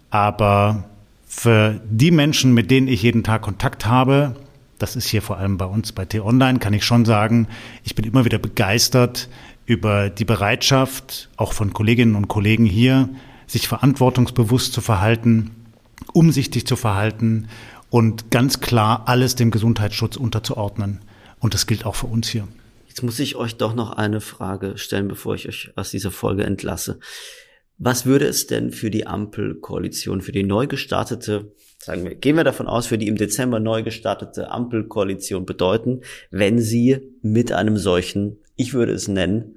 aber 0.09 0.90
für 1.33 1.81
die 1.89 2.11
Menschen, 2.11 2.53
mit 2.55 2.73
denen 2.73 2.89
ich 2.89 3.05
jeden 3.05 3.23
Tag 3.23 3.43
Kontakt 3.43 3.87
habe, 3.87 4.35
das 4.81 4.97
ist 4.97 5.07
hier 5.07 5.23
vor 5.23 5.37
allem 5.37 5.59
bei 5.59 5.65
uns 5.65 5.93
bei 5.93 6.05
T-Online, 6.05 6.59
kann 6.59 6.75
ich 6.75 6.85
schon 6.85 7.05
sagen, 7.05 7.47
ich 7.85 7.95
bin 7.95 8.05
immer 8.05 8.25
wieder 8.25 8.39
begeistert, 8.39 9.29
über 9.65 10.11
die 10.11 10.25
Bereitschaft, 10.25 11.31
auch 11.37 11.53
von 11.53 11.73
Kolleginnen 11.73 12.17
und 12.17 12.27
Kollegen 12.27 12.67
hier, 12.67 13.09
sich 13.47 13.69
verantwortungsbewusst 13.69 14.73
zu 14.73 14.81
verhalten, 14.81 15.53
umsichtig 16.13 16.67
zu 16.67 16.75
verhalten 16.75 17.47
und 17.91 18.33
ganz 18.33 18.59
klar 18.59 19.05
alles 19.07 19.37
dem 19.37 19.53
Gesundheitsschutz 19.53 20.17
unterzuordnen. 20.17 21.01
Und 21.39 21.55
das 21.55 21.69
gilt 21.69 21.87
auch 21.87 21.95
für 21.95 22.09
uns 22.09 22.29
hier. 22.29 22.49
Jetzt 22.89 23.05
muss 23.05 23.21
ich 23.21 23.37
euch 23.37 23.57
doch 23.57 23.77
noch 23.77 23.93
eine 23.93 24.21
Frage 24.21 24.79
stellen, 24.79 25.07
bevor 25.07 25.37
ich 25.37 25.47
euch 25.49 25.71
aus 25.77 25.93
dieser 25.93 26.11
Folge 26.11 26.43
entlasse. 26.43 26.99
Was 27.83 28.05
würde 28.05 28.27
es 28.27 28.47
denn 28.47 28.73
für 28.73 28.91
die 28.91 29.07
Ampelkoalition, 29.07 30.21
für 30.21 30.33
die 30.33 30.43
neu 30.43 30.67
gestartete, 30.67 31.55
sagen 31.79 32.05
wir, 32.05 32.15
gehen 32.15 32.37
wir 32.37 32.45
davon 32.45 32.67
aus, 32.67 32.87
für 32.87 32.99
die 32.99 33.09
im 33.09 33.17
Dezember 33.17 33.59
neu 33.59 33.83
gestartete 33.83 34.51
Ampelkoalition 34.51 35.47
bedeuten, 35.47 36.03
wenn 36.31 36.59
sie 36.59 37.17
mit 37.23 37.53
einem 37.53 37.79
solchen, 37.79 38.37
ich 38.55 38.75
würde 38.75 38.93
es 38.93 39.09
nennen, 39.09 39.57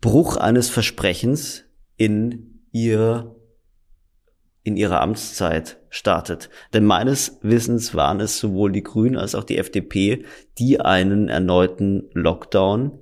Bruch 0.00 0.36
eines 0.36 0.70
Versprechens 0.70 1.64
in 1.96 2.60
ihr 2.70 3.34
in 4.62 4.76
ihrer 4.76 5.00
Amtszeit 5.00 5.80
startet. 5.90 6.50
Denn 6.72 6.84
meines 6.84 7.38
Wissens 7.42 7.96
waren 7.96 8.20
es 8.20 8.38
sowohl 8.38 8.70
die 8.70 8.84
Grünen 8.84 9.16
als 9.16 9.34
auch 9.34 9.44
die 9.44 9.58
FDP, 9.58 10.24
die 10.58 10.80
einen 10.80 11.28
erneuten 11.28 12.10
Lockdown 12.12 13.00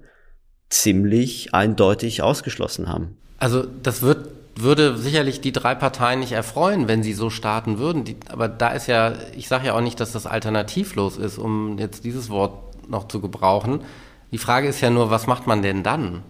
ziemlich 0.70 1.52
eindeutig 1.52 2.22
ausgeschlossen 2.22 2.88
haben. 2.88 3.18
Also 3.44 3.62
das 3.82 4.00
wird, 4.00 4.30
würde 4.56 4.96
sicherlich 4.96 5.42
die 5.42 5.52
drei 5.52 5.74
Parteien 5.74 6.20
nicht 6.20 6.32
erfreuen, 6.32 6.88
wenn 6.88 7.02
sie 7.02 7.12
so 7.12 7.28
starten 7.28 7.78
würden. 7.78 8.04
Die, 8.04 8.16
aber 8.30 8.48
da 8.48 8.68
ist 8.68 8.86
ja, 8.86 9.12
ich 9.36 9.48
sage 9.48 9.66
ja 9.66 9.74
auch 9.74 9.82
nicht, 9.82 10.00
dass 10.00 10.12
das 10.12 10.24
alternativlos 10.24 11.18
ist, 11.18 11.36
um 11.36 11.78
jetzt 11.78 12.06
dieses 12.06 12.30
Wort 12.30 12.88
noch 12.88 13.06
zu 13.06 13.20
gebrauchen. 13.20 13.82
Die 14.32 14.38
Frage 14.38 14.66
ist 14.66 14.80
ja 14.80 14.88
nur, 14.88 15.10
was 15.10 15.26
macht 15.26 15.46
man 15.46 15.60
denn 15.60 15.82
dann? 15.82 16.22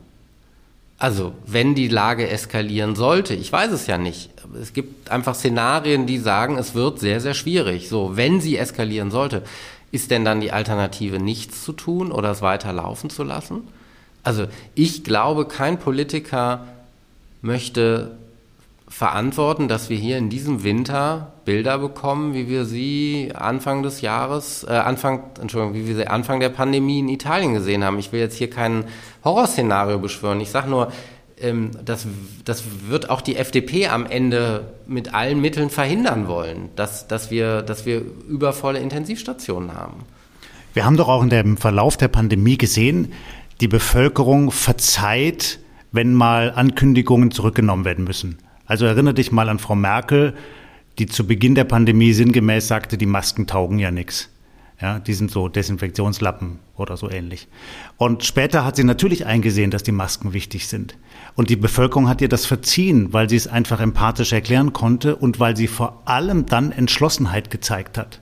Also, 0.99 1.35
wenn 1.47 1.77
die 1.77 1.87
Lage 1.87 2.29
eskalieren 2.29 2.97
sollte, 2.97 3.35
ich 3.35 3.53
weiß 3.53 3.71
es 3.71 3.87
ja 3.87 3.97
nicht. 3.97 4.31
Es 4.61 4.73
gibt 4.73 5.09
einfach 5.09 5.37
Szenarien, 5.37 6.07
die 6.07 6.19
sagen, 6.19 6.59
es 6.59 6.75
wird 6.75 6.99
sehr, 6.99 7.21
sehr 7.21 7.35
schwierig. 7.35 7.89
So, 7.89 8.17
wenn 8.17 8.41
sie 8.41 8.57
eskalieren 8.57 9.13
sollte, 9.13 9.45
ist 9.93 10.11
denn 10.11 10.25
dann 10.25 10.41
die 10.41 10.51
Alternative 10.51 11.21
nichts 11.21 11.63
zu 11.63 11.75
tun 11.75 12.11
oder 12.11 12.33
es 12.33 12.43
weiter 12.43 12.73
laufen 12.73 13.09
zu 13.09 13.23
lassen? 13.23 13.69
Also, 14.25 14.47
ich 14.75 15.05
glaube, 15.05 15.47
kein 15.47 15.79
Politiker 15.79 16.67
möchte 17.45 18.17
verantworten, 18.89 19.69
dass 19.69 19.91
wir 19.91 19.97
hier 19.97 20.19
in 20.19 20.31
diesem 20.31 20.63
Winter 20.63 21.33
Bilder 21.45 21.79
bekommen, 21.79 22.33
wie 22.35 22.49
wir 22.49 22.65
sie 22.65 23.33
Anfang 23.35 23.83
des 23.83 24.01
Jahres, 24.01 24.65
äh, 24.65 24.73
Anfang, 24.73 25.25
Entschuldigung, 25.41 25.75
wie 25.75 25.87
wir 25.87 25.97
sie 25.97 26.07
Anfang 26.07 26.41
der 26.41 26.49
Pandemie 26.51 27.01
in 27.01 27.09
Italien 27.09 27.55
gesehen 27.55 27.85
haben. 27.85 27.99
Ich 27.99 28.13
will 28.13 28.21
jetzt 28.21 28.37
hier 28.37 28.51
kein 28.51 28.85
Horrorszenario 29.25 29.99
beschwören. 29.99 30.41
Ich 30.41 30.51
sage 30.51 30.71
nur, 30.71 30.93
ähm, 31.41 31.73
das, 31.85 32.07
das 32.45 32.65
wird 32.89 33.11
auch 33.11 33.21
die 33.21 33.37
FDP 33.37 33.89
am 33.89 34.07
Ende 34.07 34.73
mit 34.87 35.13
allen 35.13 35.41
Mitteln 35.41 35.71
verhindern 35.71 36.29
wollen, 36.29 36.71
dass, 36.77 37.09
dass, 37.09 37.31
wir, 37.31 37.63
dass 37.63 37.87
wir 37.87 38.03
übervolle 38.29 38.79
Intensivstationen 38.79 39.75
haben. 39.75 40.05
Wir 40.73 40.85
haben 40.85 40.97
doch 40.97 41.09
auch 41.09 41.23
in 41.23 41.31
dem 41.31 41.57
Verlauf 41.57 41.97
der 41.97 42.09
Pandemie 42.09 42.59
gesehen, 42.59 43.13
die 43.61 43.69
Bevölkerung 43.69 44.51
verzeiht, 44.51 45.59
wenn 45.95 46.13
mal 46.13 46.51
Ankündigungen 46.51 47.31
zurückgenommen 47.31 47.85
werden 47.85 48.05
müssen. 48.05 48.39
Also 48.67 48.85
erinnere 48.85 49.15
dich 49.15 49.31
mal 49.33 49.49
an 49.49 49.59
Frau 49.59 49.77
Merkel, 49.77 50.35
die 50.99 51.07
zu 51.07 51.27
Beginn 51.27 51.55
der 51.55 51.65
Pandemie 51.65 52.13
sinngemäß 52.13 52.67
sagte, 52.67 52.99
die 52.99 53.07
Masken 53.07 53.47
taugen 53.47 53.79
ja 53.79 53.91
nichts. 53.91 54.29
Ja, 54.81 54.99
die 54.99 55.15
sind 55.15 55.31
so 55.31 55.49
Desinfektionslappen 55.49 56.59
oder 56.77 56.97
so 56.97 57.09
ähnlich. 57.09 57.47
Und 57.97 58.25
später 58.25 58.65
hat 58.65 58.75
sie 58.75 58.83
natürlich 58.83 59.25
eingesehen, 59.25 59.71
dass 59.71 59.85
die 59.85 59.93
Masken 59.93 60.33
wichtig 60.33 60.67
sind. 60.67 60.97
Und 61.37 61.49
die 61.49 61.57
Bevölkerung 61.57 62.09
hat 62.09 62.21
ihr 62.21 62.29
das 62.29 62.45
verziehen, 62.45 63.13
weil 63.13 63.29
sie 63.29 63.37
es 63.37 63.47
einfach 63.47 63.81
empathisch 63.81 64.33
erklären 64.33 64.73
konnte 64.73 65.15
und 65.15 65.39
weil 65.39 65.57
sie 65.57 65.69
vor 65.69 66.03
allem 66.07 66.47
dann 66.47 66.73
Entschlossenheit 66.73 67.51
gezeigt 67.51 67.97
hat. 67.97 68.21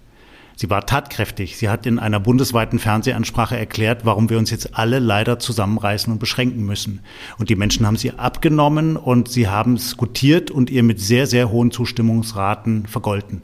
Sie 0.56 0.70
war 0.70 0.86
tatkräftig. 0.86 1.56
Sie 1.56 1.68
hat 1.68 1.86
in 1.86 1.98
einer 1.98 2.20
bundesweiten 2.20 2.78
Fernsehansprache 2.78 3.56
erklärt, 3.56 4.04
warum 4.04 4.30
wir 4.30 4.38
uns 4.38 4.50
jetzt 4.50 4.76
alle 4.76 4.98
leider 4.98 5.38
zusammenreißen 5.38 6.12
und 6.12 6.18
beschränken 6.18 6.64
müssen. 6.64 7.00
Und 7.38 7.50
die 7.50 7.56
Menschen 7.56 7.86
haben 7.86 7.96
sie 7.96 8.12
abgenommen 8.12 8.96
und 8.96 9.28
sie 9.28 9.48
haben 9.48 9.74
es 9.74 9.96
gutiert 9.96 10.50
und 10.50 10.70
ihr 10.70 10.82
mit 10.82 11.00
sehr, 11.00 11.26
sehr 11.26 11.50
hohen 11.50 11.70
Zustimmungsraten 11.70 12.86
vergolten. 12.86 13.42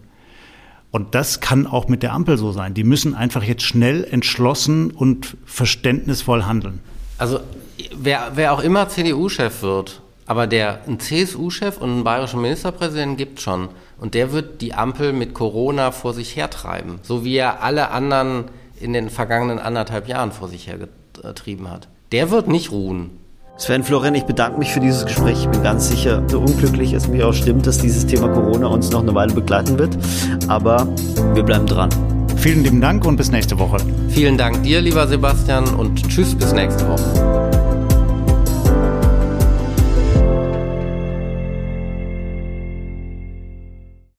Und 0.90 1.14
das 1.14 1.40
kann 1.40 1.66
auch 1.66 1.88
mit 1.88 2.02
der 2.02 2.12
Ampel 2.12 2.38
so 2.38 2.52
sein. 2.52 2.74
Die 2.74 2.84
müssen 2.84 3.14
einfach 3.14 3.42
jetzt 3.42 3.62
schnell, 3.62 4.04
entschlossen 4.10 4.90
und 4.90 5.36
verständnisvoll 5.44 6.44
handeln. 6.44 6.80
Also 7.18 7.40
wer, 7.96 8.32
wer 8.34 8.52
auch 8.52 8.60
immer 8.60 8.88
CDU-Chef 8.88 9.62
wird, 9.62 10.00
aber 10.26 10.46
der 10.46 10.84
einen 10.86 11.00
CSU-Chef 11.00 11.78
und 11.78 11.90
einen 11.90 12.04
bayerischen 12.04 12.40
Ministerpräsidenten 12.40 13.16
gibt 13.16 13.40
schon. 13.40 13.68
Und 14.00 14.14
der 14.14 14.32
wird 14.32 14.60
die 14.60 14.74
Ampel 14.74 15.12
mit 15.12 15.34
Corona 15.34 15.90
vor 15.90 16.14
sich 16.14 16.36
hertreiben, 16.36 17.00
so 17.02 17.24
wie 17.24 17.36
er 17.36 17.62
alle 17.62 17.90
anderen 17.90 18.44
in 18.80 18.92
den 18.92 19.10
vergangenen 19.10 19.58
anderthalb 19.58 20.08
Jahren 20.08 20.32
vor 20.32 20.48
sich 20.48 20.68
hergetrieben 20.68 21.70
hat. 21.70 21.88
Der 22.12 22.30
wird 22.30 22.48
nicht 22.48 22.70
ruhen. 22.70 23.10
Sven 23.56 23.82
Florian, 23.82 24.14
ich 24.14 24.22
bedanke 24.22 24.56
mich 24.60 24.72
für 24.72 24.78
dieses 24.78 25.04
Gespräch. 25.04 25.40
Ich 25.40 25.48
bin 25.48 25.64
ganz 25.64 25.88
sicher, 25.88 26.22
so 26.28 26.38
unglücklich 26.38 26.92
es 26.92 27.08
mir 27.08 27.26
auch 27.26 27.32
stimmt, 27.32 27.66
dass 27.66 27.78
dieses 27.78 28.06
Thema 28.06 28.28
Corona 28.28 28.68
uns 28.68 28.90
noch 28.92 29.02
eine 29.02 29.14
Weile 29.16 29.34
begleiten 29.34 29.76
wird. 29.80 29.98
Aber 30.46 30.86
wir 31.34 31.42
bleiben 31.42 31.66
dran. 31.66 31.90
Vielen 32.36 32.62
lieben 32.62 32.80
Dank 32.80 33.04
und 33.04 33.16
bis 33.16 33.32
nächste 33.32 33.58
Woche. 33.58 33.78
Vielen 34.10 34.38
Dank 34.38 34.62
dir, 34.62 34.80
lieber 34.80 35.08
Sebastian, 35.08 35.74
und 35.74 36.08
tschüss 36.08 36.36
bis 36.36 36.52
nächste 36.52 36.88
Woche. 36.88 37.67